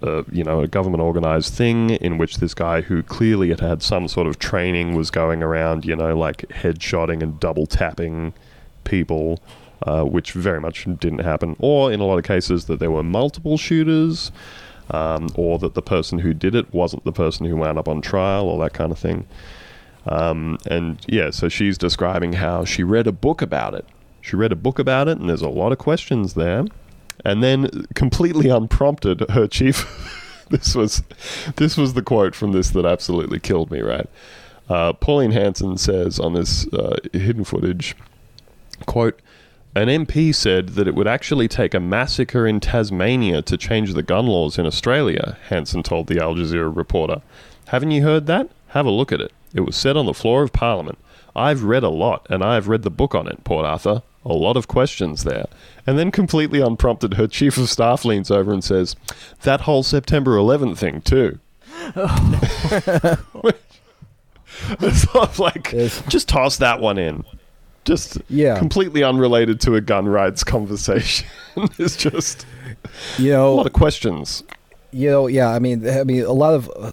[0.02, 3.84] uh, you know a government organized thing in which this guy who clearly had had
[3.84, 8.34] some sort of training was going around you know like headshotting and double tapping
[8.84, 9.40] people
[9.84, 13.04] uh, which very much didn't happen or in a lot of cases that there were
[13.04, 14.32] multiple shooters
[14.92, 18.02] um, or that the person who did it wasn't the person who wound up on
[18.02, 19.26] trial or that kind of thing
[20.06, 23.86] um, and yeah, so she's describing how she read a book about it.
[24.22, 26.66] She read a book about it, and there's a lot of questions there.
[27.26, 30.46] And then, completely unprompted, her chief.
[30.50, 31.04] this was,
[31.58, 33.82] this was the quote from this that absolutely killed me.
[33.82, 34.10] Right,
[34.70, 37.96] uh, Pauline Hanson says on this uh, hidden footage,
[38.86, 39.20] quote.
[39.76, 44.02] An MP said that it would actually take a massacre in Tasmania to change the
[44.02, 47.22] gun laws in Australia, Hanson told the Al Jazeera reporter.
[47.68, 48.50] Haven't you heard that?
[48.70, 49.32] Have a look at it.
[49.54, 50.98] It was said on the floor of Parliament.
[51.36, 54.02] I've read a lot, and I've read the book on it, Port Arthur.
[54.30, 55.46] A lot of questions there.
[55.88, 58.96] And then, completely unprompted, her chief of staff leans over and says,
[59.42, 61.40] That whole September 11th thing, too.
[64.82, 66.04] it's like, Yes.
[66.08, 67.24] just toss that one in.
[67.86, 68.58] Just Yeah.
[68.60, 71.28] completely unrelated to a gun rights conversation.
[71.78, 72.46] it's just
[73.18, 74.44] You know, a lot of questions.
[74.92, 75.50] you know, yeah.
[75.50, 76.92] I mean, I mean, a lot of uh,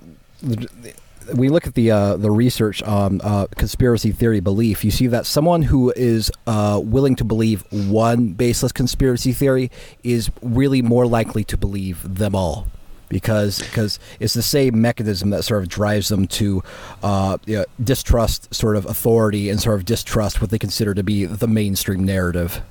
[1.35, 4.85] we look at the uh, the research on uh, conspiracy theory belief.
[4.85, 9.70] You see that someone who is uh, willing to believe one baseless conspiracy theory
[10.03, 12.66] is really more likely to believe them all.
[13.09, 16.62] Because because it's the same mechanism that sort of drives them to
[17.05, 21.05] uh, you know, distrust sort of authority and sort of distrust what they consider to
[21.05, 22.62] be the mainstream narrative.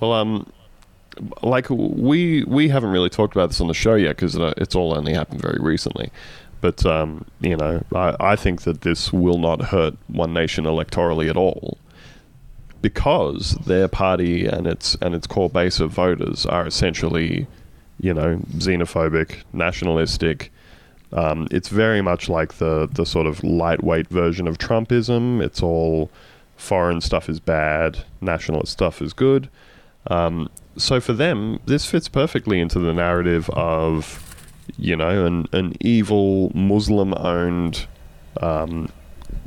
[0.00, 0.52] Well, um,
[1.42, 4.94] like we we haven't really talked about this on the show yet because it's all
[4.94, 6.10] only happened very recently.
[6.62, 11.28] But um, you know, I, I think that this will not hurt One Nation electorally
[11.28, 11.76] at all
[12.80, 17.46] because their party and its and its core base of voters are essentially,
[18.00, 20.50] you know, xenophobic, nationalistic.
[21.12, 25.42] Um, it's very much like the the sort of lightweight version of Trumpism.
[25.42, 26.10] It's all
[26.56, 29.50] foreign stuff is bad, nationalist stuff is good.
[30.06, 34.31] Um, so for them, this fits perfectly into the narrative of,
[34.78, 37.86] you know, an, an evil Muslim owned
[38.40, 38.90] um,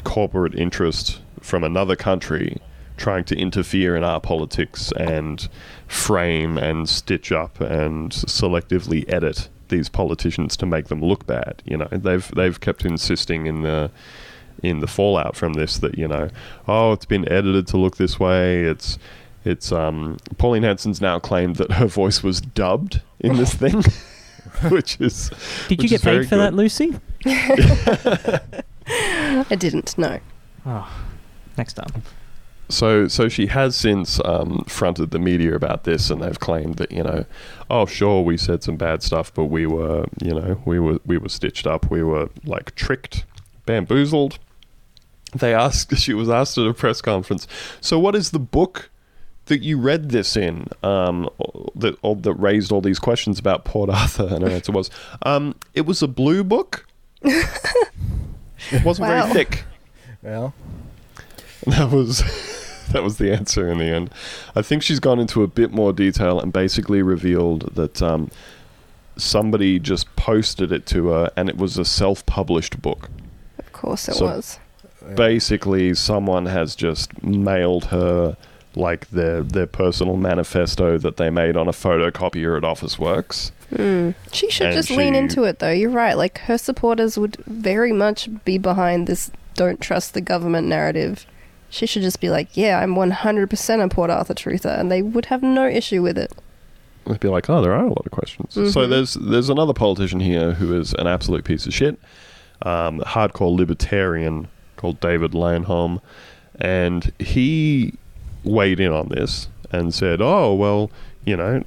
[0.03, 2.61] corporate interest from another country
[2.97, 5.49] trying to interfere in our politics and
[5.88, 11.61] frame and stitch up and selectively edit these politicians to make them look bad.
[11.65, 13.91] You know, they've they've kept insisting in the
[14.63, 16.30] in the fallout from this that you know,
[16.67, 18.63] oh, it's been edited to look this way.
[18.63, 18.97] It's
[19.43, 23.84] it's um, Pauline Hanson's now claimed that her voice was dubbed in this thing,
[24.69, 25.31] which is
[25.67, 26.53] Did you get paid for that.
[26.53, 26.99] Lucy?
[28.85, 29.97] I didn't.
[29.97, 30.19] No.
[30.65, 31.05] Oh,
[31.57, 32.03] next time.
[32.67, 36.91] So, so she has since um, fronted the media about this, and they've claimed that
[36.91, 37.25] you know,
[37.69, 41.17] oh sure, we said some bad stuff, but we were, you know, we were we
[41.17, 43.25] were stitched up, we were like tricked,
[43.65, 44.39] bamboozled.
[45.33, 47.47] They asked, she was asked at a press conference,
[47.81, 48.89] so what is the book
[49.45, 51.29] that you read this in um,
[51.75, 54.27] that or that raised all these questions about Port Arthur?
[54.29, 54.89] And her answer was,
[55.23, 56.87] um, it was a blue book.
[57.23, 59.23] it wasn't Wow.
[59.27, 59.63] very thick.
[60.21, 60.53] Well,
[61.67, 62.23] That was
[62.91, 64.09] that was the answer in the end.
[64.55, 68.29] I think she's gone into a bit more detail and basically revealed that um,
[69.17, 73.09] somebody just posted it to her, and it was a self-published book.
[73.59, 74.59] Of course it So- was.
[75.15, 78.35] Basically, someone has just mailed her
[78.78, 83.51] like their their personal manifesto that they made on a photocopier at Officeworks.
[83.76, 84.11] Hmm.
[84.32, 85.71] She should And just lean into it, though.
[85.71, 86.15] You're right.
[86.17, 91.26] Like, her supporters would very much be behind this don't trust the government narrative.
[91.69, 95.26] She should just be like, yeah, I'm 100% a Port Arthur truther, and they would
[95.28, 96.32] have no issue with it.
[97.07, 98.53] They'd be like, oh, there are a lot of questions.
[98.53, 98.89] So Mhm.
[98.89, 101.99] there's there's another politician here who is an absolute piece of shit,
[102.61, 104.47] um, hardcore libertarian
[104.78, 106.01] called David Leyonhjelm,
[106.59, 107.93] and he
[108.45, 110.91] weighed in on this and said, oh well,
[111.23, 111.63] you know.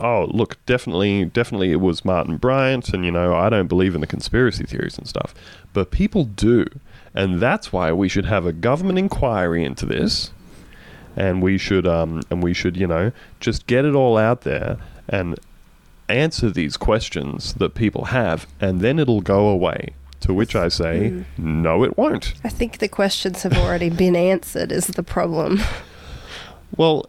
[0.00, 4.00] Oh, look, definitely, definitely it was Martin Bryant, and you know, I don't believe in
[4.00, 5.34] the conspiracy theories and stuff,
[5.72, 6.64] but people do,
[7.12, 10.30] and that's why we should have a government inquiry into this,
[11.18, 13.10] and we should um and we should you know
[13.40, 14.78] just get it all out there
[15.08, 15.38] and
[16.08, 21.10] answer these questions that people have and then it'll go away to which i say
[21.10, 21.24] Mm.
[21.38, 25.60] no it won't I think the questions have already been answered, is the problem.
[26.76, 27.06] well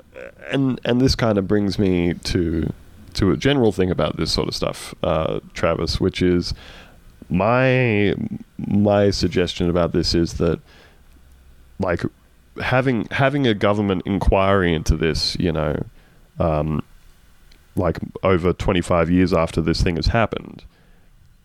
[0.52, 2.72] and and this kind of brings me to
[3.16, 6.54] to a general thing about this sort of stuff, uh, Travis, which is
[7.30, 8.14] my
[8.58, 10.60] my suggestion about this is that
[11.80, 12.04] like
[12.62, 15.76] having having a government inquiry into this, you know,
[16.40, 16.84] um,
[17.76, 20.64] like over 25 years after this thing has happened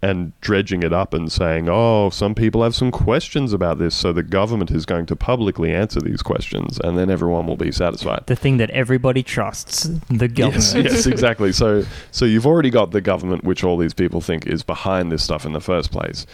[0.04, 4.12] and dredging it up and saying, oh, some people have some questions about this, so
[4.12, 8.22] the government is going to publicly answer these questions, and then everyone will be satisfied.
[8.26, 10.74] The thing that everybody trusts, the government.
[10.74, 11.52] Yes, yes, exactly.
[11.52, 15.24] So, so you've already got the government, which all these people think is behind this
[15.24, 16.26] stuff in the first place.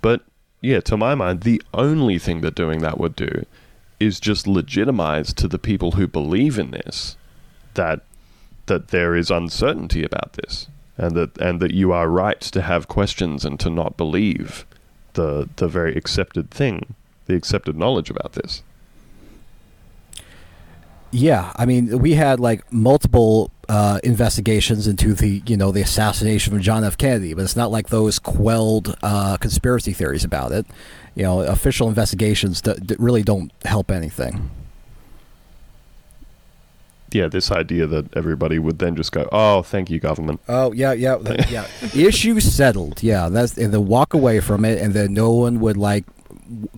[0.00, 0.22] But
[0.60, 3.46] yeah, to my mind, the only thing that doing that would do
[4.00, 7.16] is just legitimize to the people who believe in this
[7.74, 8.00] that
[8.66, 10.66] that there is uncertainty about this
[10.96, 14.66] and that and that you are right to have questions and to not believe
[15.14, 16.94] the the very accepted thing,
[17.26, 18.62] the accepted knowledge about this.
[21.14, 26.56] Yeah, I mean, we had like multiple uh, investigations into the you know the assassination
[26.56, 26.96] of John F.
[26.96, 30.66] Kennedy, but it's not like those quelled uh, conspiracy theories about it.
[31.14, 34.50] You know, official investigations that, really don't help anything.
[37.14, 40.92] Yeah, this idea that everybody would then just go, "Oh, thank you, government." Oh yeah,
[40.92, 41.66] yeah, th- yeah.
[41.94, 43.02] Issue settled.
[43.02, 46.04] Yeah, that's and then walk away from it, and then no one would like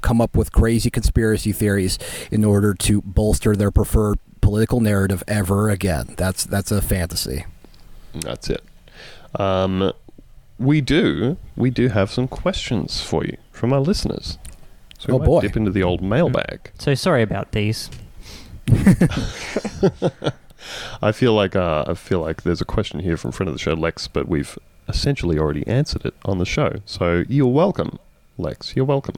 [0.03, 1.99] come up with crazy conspiracy theories
[2.31, 6.15] in order to bolster their preferred political narrative ever again.
[6.17, 7.45] That's that's a fantasy.
[8.15, 8.63] That's it.
[9.37, 9.93] Um,
[10.59, 14.39] we do we do have some questions for you from our listeners.
[14.99, 15.41] So we Oh, might boy.
[15.41, 16.71] dip into the old mailbag.
[16.79, 17.91] So sorry about these.
[21.03, 23.59] I feel like uh, I feel like there's a question here from friend of the
[23.59, 24.59] show Lex, but we've
[24.89, 26.77] essentially already answered it on the show.
[26.87, 27.99] So you're welcome,
[28.39, 28.75] Lex.
[28.75, 29.17] You're welcome.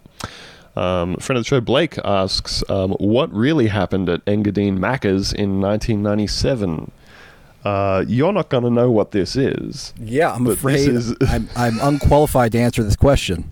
[0.75, 5.61] Um, friend of the show Blake asks, um, "What really happened at Engadine Macca's in
[5.61, 6.91] 1997?"
[7.65, 9.93] Uh, you're not going to know what this is.
[10.01, 13.51] Yeah, I'm afraid is- I'm, I'm unqualified to answer this question.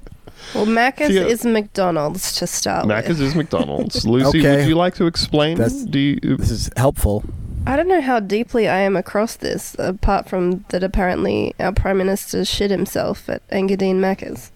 [0.55, 3.23] Well, Macca's See, uh, is McDonald's to start Macca's with.
[3.23, 4.07] is McDonald's.
[4.07, 4.57] Lucy, Okay.
[4.59, 5.57] would you like to explain?
[5.59, 7.25] That's- Do you, This is helpful.
[7.67, 11.97] I don't know how deeply I am across this, apart from that apparently our Prime
[11.97, 14.53] Minister shit himself at Engadine Macca's.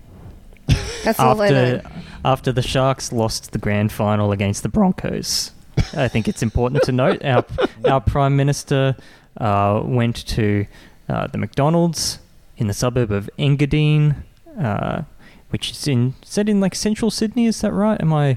[1.04, 1.76] That's all I know.
[1.76, 1.90] After
[2.24, 5.52] after the Sharks lost the grand final against the Broncos,
[5.94, 7.44] I think it's important to note our
[7.86, 8.94] our Prime Minister
[9.38, 10.66] uh, went to
[11.08, 12.18] uh, the McDonald's
[12.58, 14.16] in the suburb of Engadine,
[14.60, 15.02] uh,
[15.50, 17.46] which is in set in like central Sydney.
[17.46, 18.00] Is that right?
[18.00, 18.36] Am I?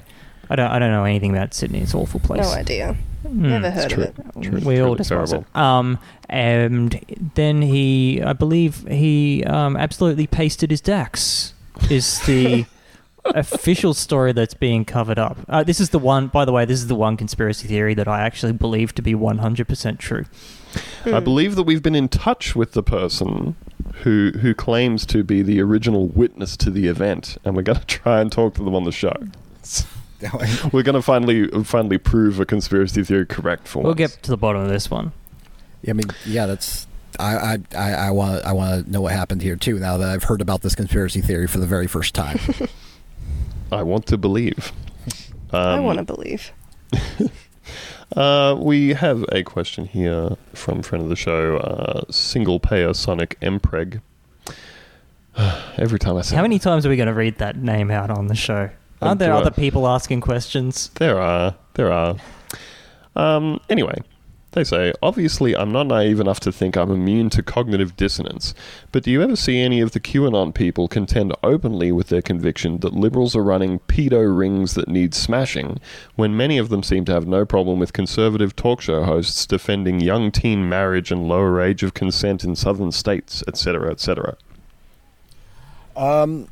[0.49, 0.70] I don't.
[0.72, 1.80] I don't know anything about Sydney.
[1.80, 2.41] It's an awful place.
[2.41, 2.95] No idea.
[3.28, 3.49] Hmm.
[3.49, 4.03] Never heard of true.
[4.03, 4.16] it.
[4.41, 5.47] True, we all truly despise terrible.
[5.53, 5.55] it.
[5.55, 11.53] Um, and then he, I believe, he um, absolutely pasted his Dax.
[11.89, 12.66] Is the
[13.26, 15.38] official story that's being covered up?
[15.47, 16.28] Uh, this is the one.
[16.28, 19.15] By the way, this is the one conspiracy theory that I actually believe to be
[19.15, 20.26] one hundred percent true.
[21.05, 21.24] I Hmm.
[21.24, 23.55] believe that we've been in touch with the person
[24.03, 27.86] who who claims to be the original witness to the event, and we're going to
[27.86, 29.13] try and talk to them on the show.
[30.72, 33.97] We're going to finally finally prove a conspiracy theory correct for We'll once.
[33.97, 35.11] get to the bottom of this one.
[35.82, 36.86] Yeah, I mean, yeah, that's.
[37.19, 39.80] I I I- I want I want to know what happened here too.
[39.80, 42.39] Now that I've heard about this conspiracy theory for the very first time.
[43.72, 44.72] I want to believe.
[45.53, 46.51] I Um, want to believe.
[48.13, 53.39] Uh, we have a question here from friend of the show, uh, single payer Sonic
[53.39, 54.01] Mpreg.
[55.78, 58.09] Every time I say How many times are we going to read that name out
[58.09, 58.69] on the show?
[59.01, 60.89] Aren't there do I- other people asking questions?
[60.95, 61.55] There are.
[61.76, 62.17] There are.
[63.15, 63.95] Um, anyway,
[64.52, 68.54] they say, obviously, I'm not naive enough to think I'm immune to cognitive dissonance,
[68.91, 72.80] but do you ever see any of the QAnon people contend openly with their conviction
[72.80, 75.80] that liberals are running pedo rings that need smashing,
[76.16, 80.02] when many of them seem to have no problem with conservative talk show hosts defending
[80.02, 84.36] young teen marriage and lower age of consent in southern states, etc., etc.?
[85.95, 86.47] Um,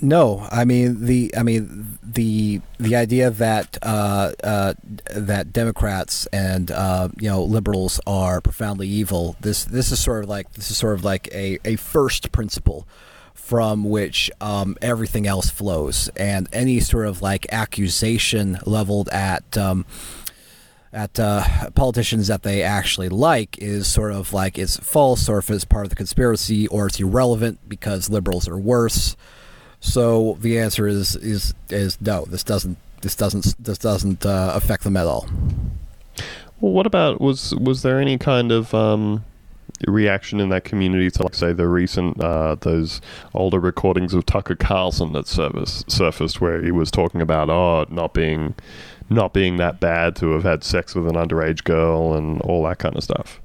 [0.00, 4.74] no, I mean the I mean the the idea that uh, uh,
[5.14, 9.36] that Democrats and uh, you know liberals are profoundly evil.
[9.40, 12.86] This this is sort of like this is sort of like a, a first principle
[13.34, 19.56] from which um, everything else flows, and any sort of like accusation leveled at.
[19.56, 19.86] Um,
[20.92, 25.50] at uh, politicians that they actually like is sort of like it's false or if
[25.50, 29.16] it's part of the conspiracy or it's irrelevant because liberals are worse.
[29.84, 32.24] So the answer is is is no.
[32.24, 35.28] This doesn't this doesn't this doesn't uh, affect them at all.
[36.60, 39.24] Well, what about was was there any kind of um,
[39.86, 43.02] reaction in that community to, like, say, the recent uh, those
[43.34, 48.14] older recordings of Tucker Carlson that surface, surfaced, where he was talking about oh, not
[48.14, 48.54] being
[49.10, 52.78] not being that bad to have had sex with an underage girl and all that
[52.78, 53.38] kind of stuff.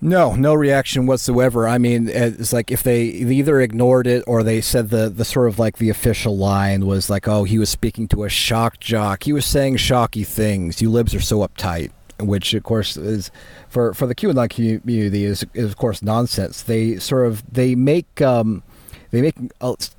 [0.00, 1.66] No, no reaction whatsoever.
[1.66, 5.48] I mean, it's like if they either ignored it or they said the, the sort
[5.48, 9.24] of like the official line was like, oh, he was speaking to a shock jock.
[9.24, 10.80] He was saying shocky things.
[10.80, 11.90] You libs are so uptight,
[12.20, 13.32] which of course is
[13.68, 16.62] for for the QAnon community is, is of course nonsense.
[16.62, 18.62] They sort of they make um,
[19.10, 19.34] they make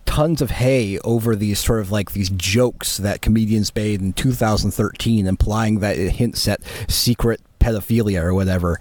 [0.05, 5.27] tons of hay over these sort of like these jokes that comedians made in 2013,
[5.27, 8.79] implying that it hints at secret pedophilia or whatever.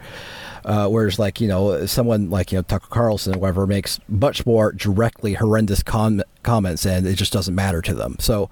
[0.68, 4.44] Uh, whereas, like you know, someone like you know Tucker Carlson, or whatever, makes much
[4.44, 8.16] more directly horrendous com- comments, and it just doesn't matter to them.
[8.18, 8.50] So,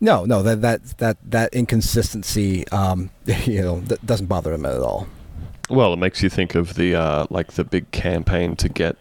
[0.00, 4.76] no, no, that that that that inconsistency, um, you know, that doesn't bother them at
[4.76, 5.08] all.
[5.68, 8.96] Well, it makes you think of the uh, like the big campaign to get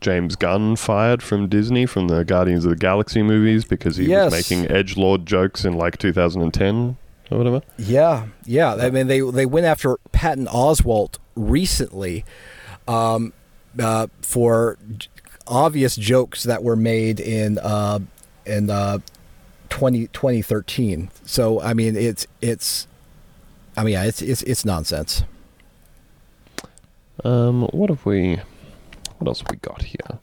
[0.00, 4.32] James Gunn fired from Disney from the Guardians of the Galaxy movies because he yes.
[4.32, 6.96] was making edge lord jokes in like 2010
[7.30, 7.60] or whatever.
[7.76, 8.76] Yeah, yeah.
[8.76, 12.24] I mean, they they went after Patton Oswalt recently
[12.88, 13.32] um,
[13.78, 14.78] uh, for
[15.46, 17.98] obvious jokes that were made in uh,
[18.46, 18.98] in uh,
[19.70, 21.10] 20, 2013.
[21.24, 22.86] So I mean, it's it's
[23.76, 25.24] I mean, yeah, it's it's it's nonsense.
[27.24, 28.40] Um, what have we?
[29.18, 30.18] What else have we got here?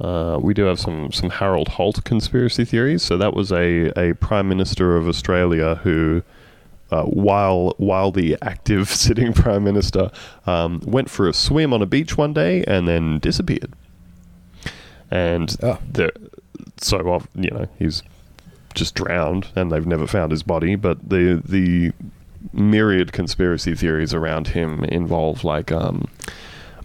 [0.00, 3.02] Uh, we do have some some Harold Holt conspiracy theories.
[3.02, 6.22] So that was a a prime minister of Australia who
[6.90, 10.10] uh, while while the active sitting prime minister
[10.46, 13.72] um, went for a swim on a beach one day and then disappeared.
[15.10, 15.78] And oh.
[15.90, 16.12] the,
[16.80, 18.02] so you know he's
[18.74, 20.76] just drowned and they've never found his body.
[20.76, 21.92] But the the
[22.52, 26.08] myriad conspiracy theories around him involve like um,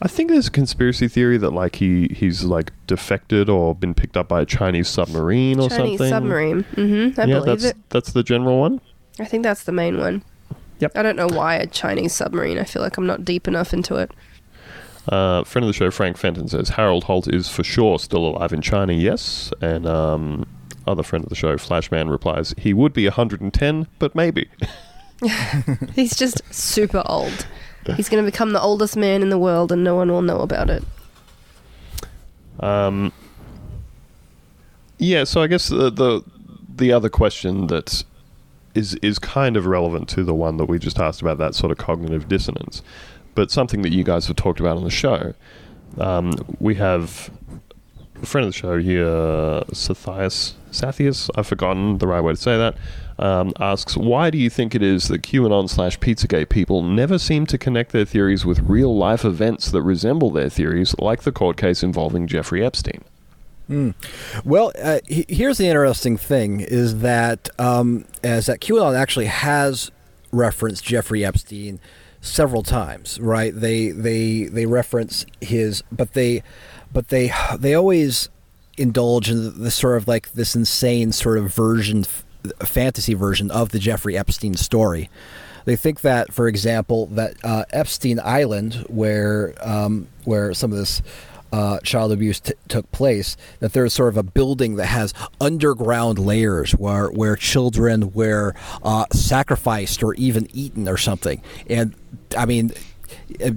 [0.01, 4.17] I think there's a conspiracy theory that like he he's like defected or been picked
[4.17, 5.97] up by a Chinese submarine or Chinese something.
[5.97, 6.63] Chinese submarine.
[6.75, 7.19] Mm-hmm.
[7.19, 7.77] I yeah, believe that's it.
[7.89, 8.81] that's the general one.
[9.19, 10.23] I think that's the main one.
[10.79, 10.91] Yep.
[10.95, 12.57] I don't know why a Chinese submarine.
[12.57, 14.11] I feel like I'm not deep enough into it.
[15.07, 18.51] Uh, friend of the show, Frank Fenton says Harold Holt is for sure still alive
[18.51, 18.93] in China.
[18.93, 20.47] Yes, and um,
[20.87, 24.49] other friend of the show, Flashman, replies he would be 110, but maybe.
[25.95, 27.45] He's just super old.
[27.95, 30.39] He's going to become the oldest man in the world, and no one will know
[30.39, 30.83] about it.
[32.59, 33.13] Um.
[34.97, 36.23] Yeah, so I guess the the,
[36.73, 38.03] the other question that
[38.75, 41.71] is is kind of relevant to the one that we just asked about that sort
[41.71, 42.81] of cognitive dissonance,
[43.33, 45.33] but something that you guys have talked about on the show.
[45.97, 47.31] Um, we have
[48.21, 49.05] a friend of the show here,
[49.71, 50.53] Sathias.
[50.71, 52.75] Sathias, I've forgotten the right way to say that.
[53.17, 57.45] Um, asks, why do you think it is that QAnon slash Pizzagate people never seem
[57.45, 61.55] to connect their theories with real life events that resemble their theories, like the court
[61.55, 63.05] case involving Jeffrey Epstein?
[63.69, 63.95] Mm.
[64.43, 69.91] Well, uh, he, here's the interesting thing: is that um, as that QAnon actually has
[70.31, 71.79] referenced Jeffrey Epstein
[72.21, 73.53] several times, right?
[73.55, 76.43] They they they reference his, but they
[76.91, 78.29] but they they always
[78.77, 82.03] indulge in the sort of like this insane sort of version,
[82.63, 85.09] fantasy version of the Jeffrey Epstein story.
[85.65, 91.01] They think that, for example, that uh, Epstein Island, where um, where some of this
[91.55, 96.19] uh, child abuse t- took place, that there's sort of a building that has underground
[96.19, 98.53] layers where where children were
[98.83, 101.41] uh, sacrificed or even eaten or something.
[101.69, 101.95] And
[102.37, 102.73] I mean,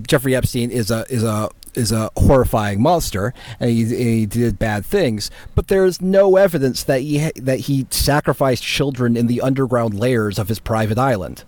[0.06, 4.84] Jeffrey Epstein is a is a is a horrifying monster and he, he, did bad
[4.84, 10.38] things but there's no evidence that he that he sacrificed children in the underground layers
[10.38, 11.44] of his private island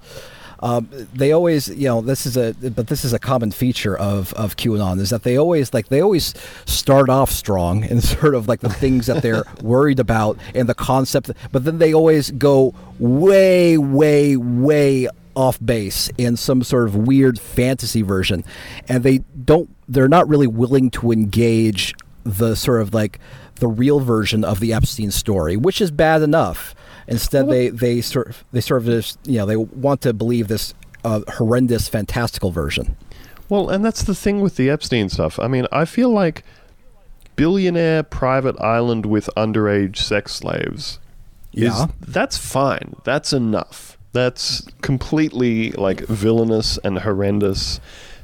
[0.61, 4.33] um, they always, you know, this is a, but this is a common feature of,
[4.35, 6.35] of QAnon is that they always like they always
[6.67, 10.75] start off strong and sort of like the things that they're worried about and the
[10.75, 16.95] concept, but then they always go way, way, way off base in some sort of
[16.95, 18.45] weird fantasy version,
[18.89, 21.95] and they don't, they're not really willing to engage
[22.25, 23.19] the sort of like
[23.57, 26.75] the real version of the Epstein story, which is bad enough.
[27.11, 30.13] Instead, well, they they sort of, they sort of just, you know they want to
[30.13, 32.97] believe this uh, horrendous, fantastical version.
[33.49, 35.39] Well, and that's the thing with the Epstein stuff.
[35.41, 36.45] I mean, I feel like
[37.37, 40.99] billionaire private island with underage sex slaves.
[41.53, 42.95] Yeah, that's fine.
[43.05, 43.99] That's enough.
[44.13, 47.81] That's completely like villainous and horrendous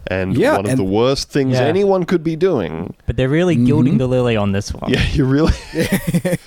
[0.09, 1.63] and yeah, one of and the worst things Yeah.
[1.63, 2.95] anyone could be doing.
[3.07, 3.99] But they're really gilding Mhm.
[3.99, 4.93] the lily on this one.
[4.93, 5.53] Yeah, you really.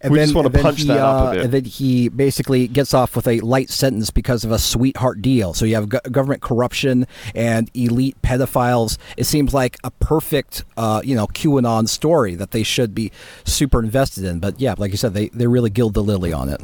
[0.00, 1.44] and We then, just wanna punch he, that up a uh, bit.
[1.44, 5.54] And then he basically gets off with a light sentence because of a sweetheart deal.
[5.54, 8.98] So you have go- government corruption and elite pedophiles.
[9.16, 13.12] It seems like a perfect, uh, you know, QAnon story that they should be
[13.44, 14.38] super invested in.
[14.40, 16.60] But yeah, like you said, they, they really gild the lily on it.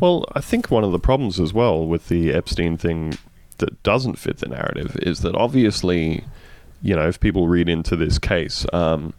[0.00, 3.18] Well, I think one of the problems as well with the Epstein thing
[3.58, 6.24] that doesn't fit the narrative is that obviously,
[6.82, 9.12] you know, if people read into this case, um,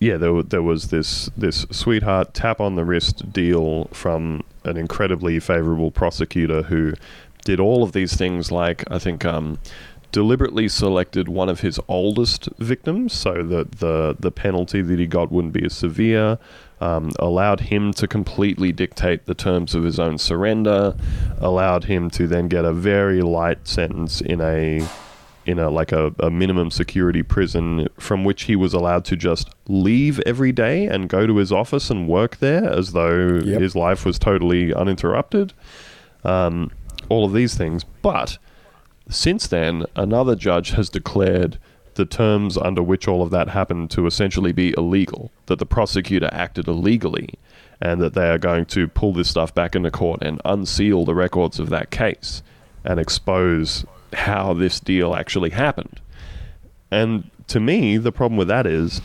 [0.00, 5.40] yeah, there, there was this this sweetheart tap on the wrist deal from an incredibly
[5.40, 6.94] favorable prosecutor who
[7.44, 9.58] did all of these things, like I think um,
[10.12, 15.32] deliberately selected one of his oldest victims, so that the the penalty that he got
[15.32, 16.38] wouldn't be as severe.
[16.80, 20.94] Um, allowed him to completely dictate the terms of his own surrender.
[21.40, 24.86] Allowed him to then get a very light sentence in a
[25.48, 29.48] in a like a, a minimum security prison from which he was allowed to just
[29.66, 33.60] leave every day and go to his office and work there as though Yep.
[33.60, 35.54] his life was totally uninterrupted.
[36.22, 36.70] Um,
[37.08, 38.36] all of these things, but
[39.08, 41.58] since then, another judge has declared
[41.94, 46.28] the terms under which all of that happened to essentially be illegal, that the prosecutor
[46.30, 47.30] acted illegally,
[47.80, 51.14] and that they are going to pull this stuff back into court and unseal the
[51.14, 52.42] records of that case
[52.84, 56.00] and expose how this deal actually happened.
[56.90, 59.00] And to me, the problem with that is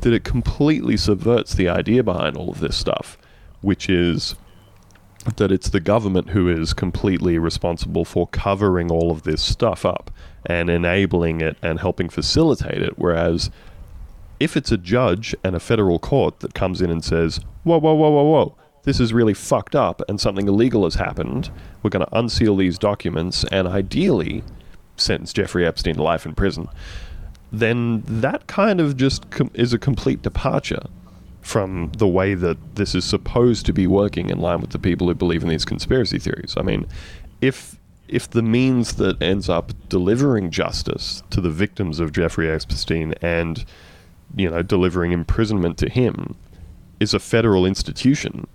[0.00, 3.18] that it completely subverts the idea behind all of this stuff,
[3.60, 4.34] which is
[5.36, 10.10] that it's the government who is completely responsible for covering all of this stuff up
[10.44, 12.96] and enabling it and helping facilitate it.
[12.96, 13.50] Whereas
[14.38, 17.94] if it's a judge and a federal court that comes in and says, whoa, whoa,
[17.94, 18.56] whoa, whoa, whoa,
[18.86, 21.50] this is really fucked up and something illegal has happened,
[21.82, 24.44] we're going to unseal these documents and ideally
[24.96, 26.68] sentence Jeffrey Epstein to life in prison,
[27.50, 30.86] then that kind of just com- is a complete departure
[31.42, 35.08] from the way that this is supposed to be working in line with the people
[35.08, 36.54] who believe in these conspiracy theories.
[36.56, 36.86] I mean,
[37.40, 37.76] if
[38.08, 43.64] if the means that ends up delivering justice to the victims of Jeffrey Epstein and
[44.36, 46.36] you know delivering imprisonment to him
[47.00, 48.46] is a federal institution,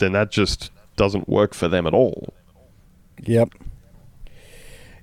[0.00, 2.34] then that just doesn't work for them at all.
[3.22, 3.54] Yep.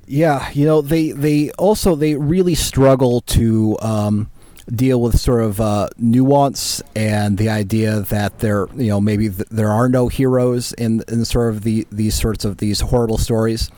[0.06, 4.32] Yeah, you know they they also they really struggle to um,
[4.74, 9.50] deal with sort of uh, nuance and the idea that there you know maybe th-
[9.50, 13.70] there are no heroes in in sort of the these sorts of these horrible stories.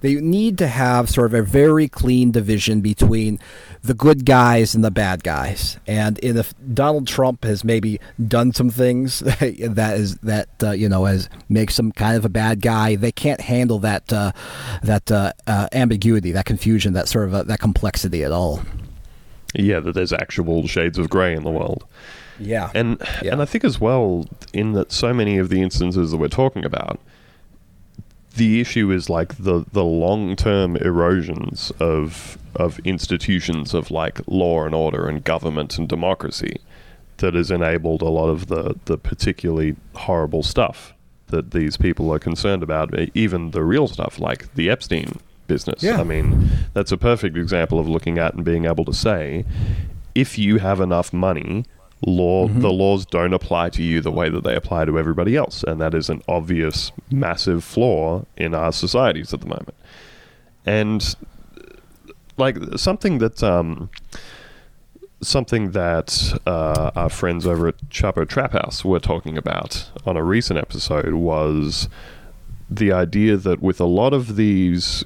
[0.00, 3.38] They need to have sort of a very clean division between
[3.82, 5.78] the good guys and the bad guys.
[5.86, 11.04] And if Donald Trump has maybe done some things that is that uh, you know
[11.04, 14.32] has makes him kind of a bad guy, they can't handle that uh,
[14.82, 18.60] that uh, uh, ambiguity, that confusion, that sort of uh, that complexity at all.
[19.54, 21.84] Yeah, that there's actual shades of grey in the world.
[22.38, 23.32] Yeah, And Yeah.
[23.32, 26.64] and I think as well in that so many of the instances that we're talking
[26.66, 27.00] about,
[28.36, 34.64] the issue is like the the long term erosions of of institutions of like law
[34.64, 36.60] and order and government and democracy
[37.18, 40.94] that has enabled a lot of the the particularly horrible stuff
[41.28, 45.82] that these people are concerned about, even the real stuff like the Epstein business.
[45.82, 46.00] Yeah.
[46.00, 49.44] I mean, that's a perfect example of looking at and being able to say,
[50.14, 51.64] if you have enough money,
[52.04, 55.62] law the laws don't apply to you the way that they apply to everybody else,
[55.62, 59.74] and that is an obvious, massive flaw in our societies at the moment.
[60.66, 61.14] And
[62.36, 63.88] like something that um,
[65.22, 70.22] something that uh, our friends over at Chapo Trap House were talking about on a
[70.22, 71.88] recent episode was
[72.68, 75.04] the idea that with a lot of these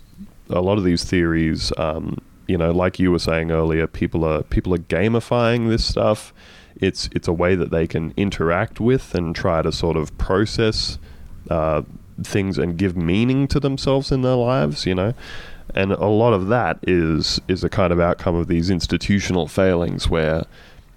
[0.49, 2.19] a lot of these theories um,
[2.49, 6.33] you know like you were saying earlier people are people are gamifying this stuff
[6.81, 10.99] it's it's a way that they can interact with and try to sort of process
[11.51, 11.83] uh,
[12.23, 15.15] things and give meaning to themselves in their lives you know?
[15.75, 20.09] And a lot of that is is a kind of outcome of these institutional failings
[20.09, 20.45] where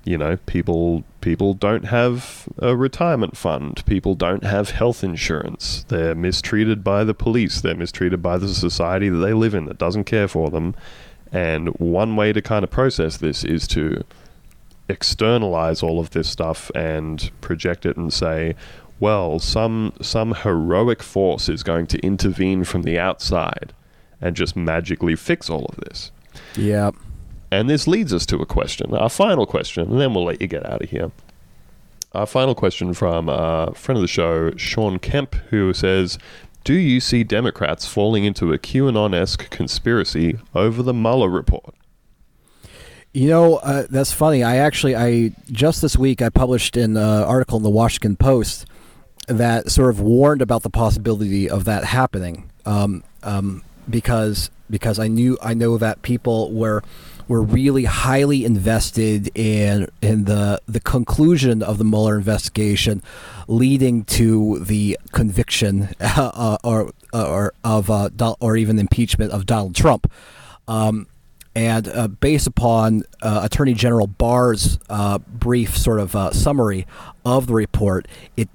[0.03, 3.83] you know people people don't have a retirement fund.
[3.85, 5.85] People don't have health insurance.
[5.87, 7.61] They're mistreated by the police.
[7.61, 10.75] They're mistreated by the society that they live in that doesn't care for them.
[11.31, 14.03] And one way to kind of process this is to
[14.89, 18.53] externalize all of this stuff and project it and say
[18.99, 23.73] well some some heroic force is going to intervene from the outside
[24.19, 26.11] and just magically fix all of this
[26.55, 26.91] yeah,
[27.51, 30.47] and this leads us to a question, our final question, and then we'll let you
[30.47, 31.11] get out of here.
[32.13, 36.19] Our final question from a friend of the show, Sean Kemp, who says,
[36.63, 41.73] Do you see Democrats falling into a QAnon esque conspiracy over the Mueller report?
[43.13, 44.43] You know, uh, that's funny.
[44.43, 48.65] I actually, I just this week I published an uh, article in the Washington Post
[49.27, 55.07] that sort of warned about the possibility of that happening, um, um, because because I
[55.07, 56.83] knew I know that people were
[57.27, 63.03] were really highly invested in in the the conclusion of the Mueller investigation,
[63.47, 68.09] leading to the conviction uh, or or of uh,
[68.39, 70.11] or even impeachment of Donald Trump.
[70.67, 71.07] Um,
[71.55, 76.87] and uh, based upon uh, Attorney General Barr's uh, brief sort of uh, summary
[77.25, 78.49] of the report, it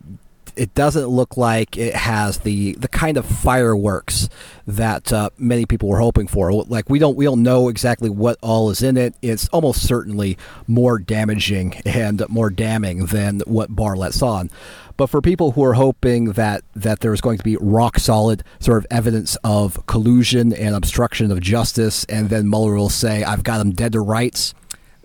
[0.59, 4.29] it doesn't look like it has the the kind of fireworks
[4.67, 6.53] that uh, many people were hoping for.
[6.53, 9.15] Like we don't we don't know exactly what all is in it.
[9.23, 10.37] It's almost certainly
[10.67, 14.51] more damaging and more damning than what Barr lets on.
[14.97, 18.79] But for people who are hoping that that there's going to be rock solid sort
[18.79, 23.59] of evidence of collusion and obstruction of justice, and then Mueller will say, "I've got
[23.59, 24.55] them dead to rights."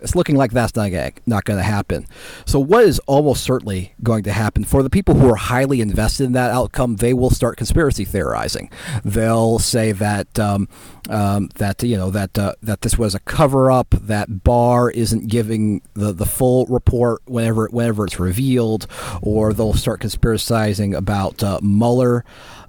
[0.04, 2.06] It's looking like that's not gonna, not going to happen.
[2.44, 6.24] So, what is almost certainly going to happen for the people who are highly invested
[6.24, 6.96] in that outcome?
[6.96, 8.70] They will start conspiracy theorizing.
[9.02, 10.68] They'll say that um,
[11.08, 13.90] um, that you know that uh, that this was a cover up.
[13.90, 18.86] That Barr isn't giving the, the full report whenever whenever it's revealed,
[19.22, 22.24] or they'll start conspiracizing about uh, Mueller.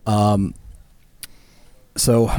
[0.08, 0.54] Um,
[1.98, 2.30] so,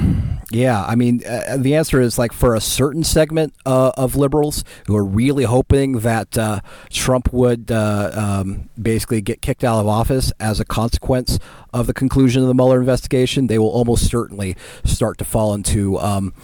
[0.50, 4.64] yeah, I mean, uh, the answer is like for a certain segment uh, of liberals
[4.86, 6.60] who are really hoping that uh,
[6.90, 11.38] Trump would uh, um, basically get kicked out of office as a consequence
[11.72, 15.98] of the conclusion of the Mueller investigation, they will almost certainly start to fall into.
[16.00, 16.34] Um,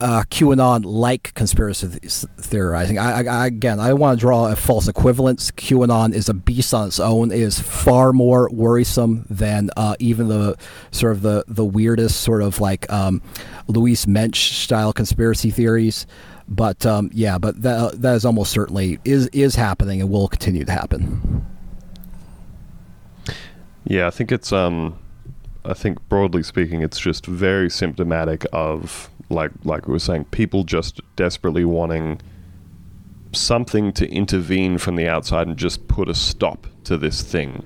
[0.00, 2.98] uh, QAnon-like conspiracy theorizing.
[2.98, 5.50] I, I, again, I want to draw a false equivalence.
[5.50, 7.30] QAnon is a beast on its own.
[7.30, 10.56] It is far more worrisome than uh, even the
[10.90, 13.22] sort of the the weirdest sort of like um,
[13.66, 16.06] Louise Mensch style conspiracy theories.
[16.48, 20.64] But um, yeah, but that that is almost certainly is is happening and will continue
[20.64, 21.44] to happen.
[23.84, 24.98] Yeah, I think it's um,
[25.64, 30.64] I think broadly speaking, it's just very symptomatic of like like we were saying, people
[30.64, 32.20] just desperately wanting
[33.32, 37.64] something to intervene from the outside and just put a stop to this thing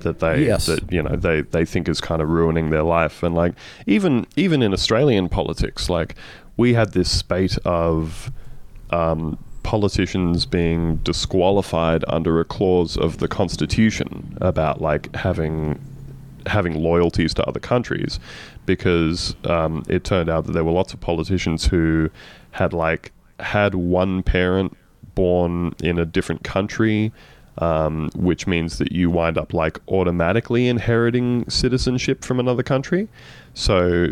[0.00, 0.66] that they Yes.
[0.66, 3.54] that you know they they think is kind of ruining their life and like
[3.86, 6.14] even even in Australian politics like
[6.56, 8.30] we had this spate of
[8.90, 15.78] um, politicians being disqualified under a clause of the constitution about like having
[16.48, 18.18] having loyalties to other countries
[18.66, 22.10] because um, it turned out that there were lots of politicians who
[22.52, 24.76] had like had one parent
[25.14, 27.12] born in a different country
[27.58, 33.08] um, which means that you wind up like automatically inheriting citizenship from another country.
[33.54, 34.08] So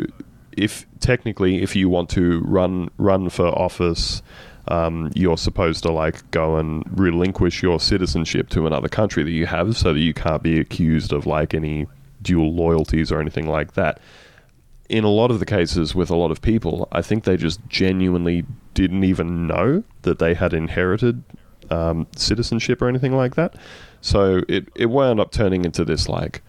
[0.56, 4.22] if technically if you want to run run for office
[4.68, 9.46] um, you're supposed to like go and relinquish your citizenship to another country that you
[9.46, 11.86] have so that you can't be accused of like any
[12.26, 14.00] dual loyalties or anything like that.
[14.88, 17.60] In a lot of the cases with a lot of people, I think they just
[17.68, 18.44] genuinely
[18.74, 21.22] didn't even know that they had inherited
[21.70, 23.54] um, citizenship or anything like that.
[24.00, 26.42] So it, it wound up turning into this like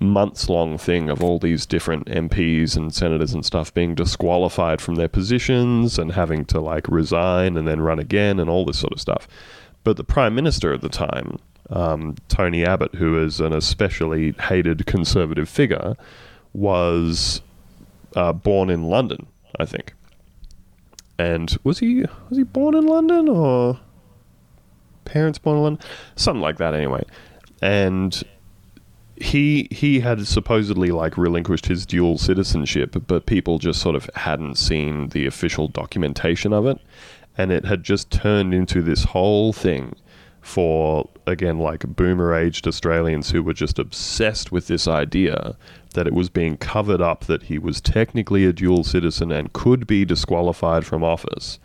[0.00, 4.94] months long thing of all these different MPs and senators and stuff being disqualified from
[4.94, 8.92] their positions and having to like resign and then run again and all this sort
[8.92, 9.26] of stuff.
[9.84, 11.38] But the prime minister at the time,
[11.70, 15.96] um, Tony Abbott, who is an especially hated conservative figure,
[16.52, 17.42] was
[18.16, 19.26] uh, born in London,
[19.58, 19.94] I think.
[21.18, 23.78] And was he was he born in London or
[25.04, 25.86] parents born in London,
[26.16, 27.04] something like that, anyway.
[27.60, 28.22] And
[29.16, 34.56] he he had supposedly like relinquished his dual citizenship, but people just sort of hadn't
[34.56, 36.78] seen the official documentation of it,
[37.36, 39.96] and it had just turned into this whole thing
[40.48, 45.54] for again like boomer aged Australians who were just obsessed with this idea
[45.92, 49.86] that it was being covered up that he was technically a dual citizen and could
[49.86, 51.58] be disqualified from office.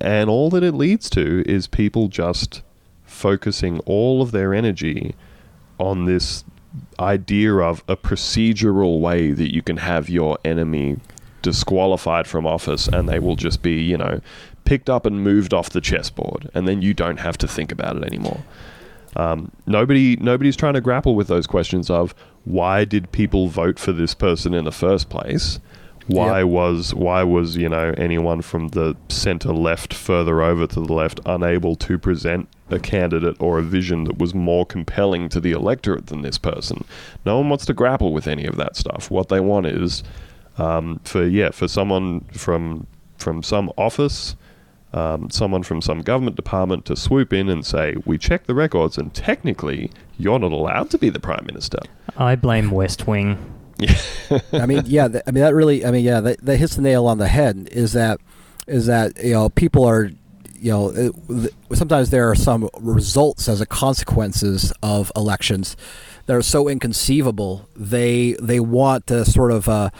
[0.00, 2.62] And all that it leads to is people just
[3.04, 5.14] focusing all of their energy
[5.78, 6.44] on this
[6.98, 10.98] idea of a procedural way that you can have your enemy
[11.42, 14.20] disqualified from office and they will just be, you know,
[14.64, 17.96] picked up and moved off the chessboard and then you don't have to think about
[17.96, 18.42] it anymore.
[19.16, 22.14] Um, nobody nobody's trying to grapple with those questions of
[22.44, 25.60] why did people vote for this person in the first place?
[26.06, 26.48] Why Yep.
[26.48, 31.20] was why was you know anyone from the center left further over to the left
[31.26, 36.06] unable to present a candidate or a vision that was more compelling to the electorate
[36.06, 36.84] than this person?
[37.26, 39.10] No one wants to grapple with any of that stuff.
[39.10, 40.02] What they want is
[40.58, 42.86] um, for yeah for someone from
[43.18, 44.34] from some office
[44.92, 48.98] um, someone from some government department to swoop in and say, "We checked the records,
[48.98, 51.78] and technically, you're not allowed to be the prime minister."
[52.16, 53.38] I blame West Wing.
[54.52, 56.82] I mean, yeah, th- I mean that really, I mean, yeah, that, that hits the
[56.82, 57.68] nail on the head.
[57.72, 58.20] Is that,
[58.66, 60.10] is that you know, people are,
[60.54, 65.76] you know, it, th- sometimes there are some results as a consequences of elections
[66.26, 67.68] that are so inconceivable.
[67.74, 69.90] They they want to sort of uh,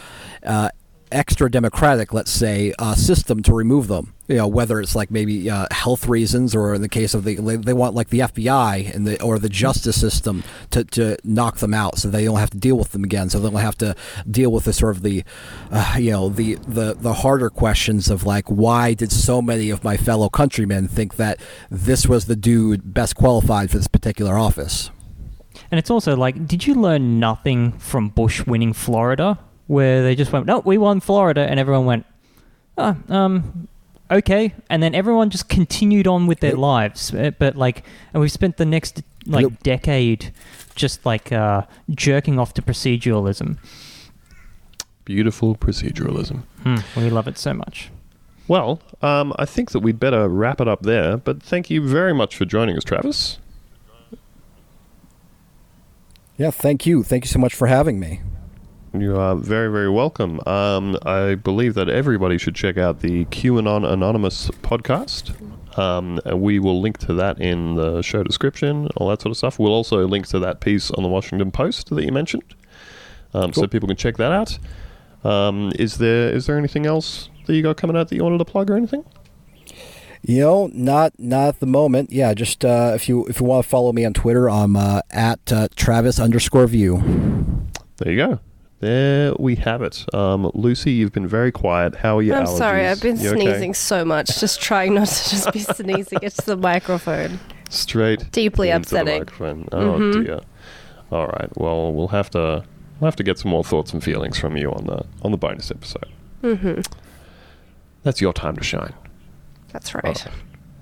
[0.45, 0.69] uh,
[1.11, 4.15] extra democratic, let's say, uh, system to remove them.
[4.33, 7.37] You know, whether it's like maybe uh, health reasons, or in the case of the
[7.37, 11.75] they want like the FBI and the or the justice system to, to knock them
[11.75, 13.31] out, so they don't have to deal with them again.
[13.31, 13.95] So they don't have to
[14.31, 15.25] deal with the sort of the,
[15.71, 19.85] uh, you know, the, the the harder questions of like why did so many of
[19.85, 21.39] my fellow countrymen think that
[21.71, 24.91] this was the dude best qualified for this particular office?
[25.71, 29.39] And it's also like, did you learn nothing from Bush winning Florida?
[29.73, 32.07] where they just went, no, we won Florida, and everyone went,
[32.77, 33.69] oh, um,
[34.13, 36.59] okay, and then everyone just continued on with their yep.
[36.59, 37.15] lives.
[37.15, 39.63] Uh, but like, and we've spent the next like yep.
[39.63, 40.33] decade
[40.75, 43.59] just like uh, jerking off to proceduralism.
[45.05, 46.43] Beautiful proceduralism.
[46.63, 47.91] Hmm, we love it so much.
[48.49, 51.17] Well, um, I think that we'd better wrap it up there.
[51.17, 53.39] But thank you very much for joining us, Travis.
[56.37, 57.03] Yeah, thank you.
[57.03, 58.21] Thank you so much for having me.
[58.95, 60.39] You are very, very welcome.
[60.47, 65.33] Um, I believe that everybody should check out the QAnon Anonymous podcast.
[65.79, 69.59] Um, we will link to that in the show description, all that sort of stuff.
[69.59, 72.55] We'll also link to that piece on the Washington Post that you mentioned,
[73.33, 73.63] um, cool.
[73.63, 74.59] so people can check that out.
[75.25, 78.39] Um, is there is there anything else that you got coming out that you wanted
[78.39, 79.07] to plug or anything?
[80.21, 82.13] You know, not not at the moment.
[82.13, 85.01] Yeah, just uh, if you if you want to follow me on Twitter, I'm uh,
[85.11, 87.03] at uh, Travis underscore View.
[87.97, 88.41] There you go.
[88.83, 90.13] There we have it.
[90.13, 91.95] Um, Lucy, you've been very quiet.
[91.95, 92.59] How are your I'm allergies?
[92.59, 93.73] sorry, I've been you sneezing okay?
[93.75, 94.41] so much.
[94.41, 97.39] Just trying not to just be sneezing into the microphone.
[97.71, 98.33] Straight.
[98.33, 99.21] Deeply upsetting.
[99.21, 99.69] Microphone.
[99.71, 100.25] Oh mm-hmm.
[100.25, 100.41] dear.
[101.13, 101.49] All right.
[101.57, 102.65] Well, we'll have to
[102.99, 105.39] we'll have to get some more thoughts and feelings from you on the on the
[105.39, 106.11] bonus episode.
[106.43, 106.81] Mm-hmm.
[108.03, 108.95] That's your time to shine.
[109.69, 110.27] That's right.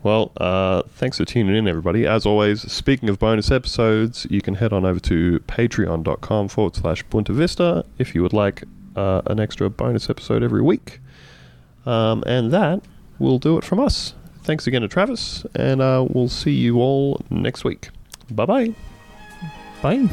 [0.03, 2.07] Well, uh, thanks for tuning in, everybody.
[2.07, 7.05] As always, speaking of bonus episodes, you can head on over to patreon.com forward slash
[7.07, 8.65] Boonta Vista if you would like
[8.97, 11.01] uh, an extra bonus episode every week.
[11.85, 12.83] Um, and that
[13.19, 14.15] will do it from us.
[14.43, 17.91] Thanks again to Travis, and uh, we'll see you all next week.
[18.31, 18.75] Bye-bye.
[19.83, 20.09] Bye.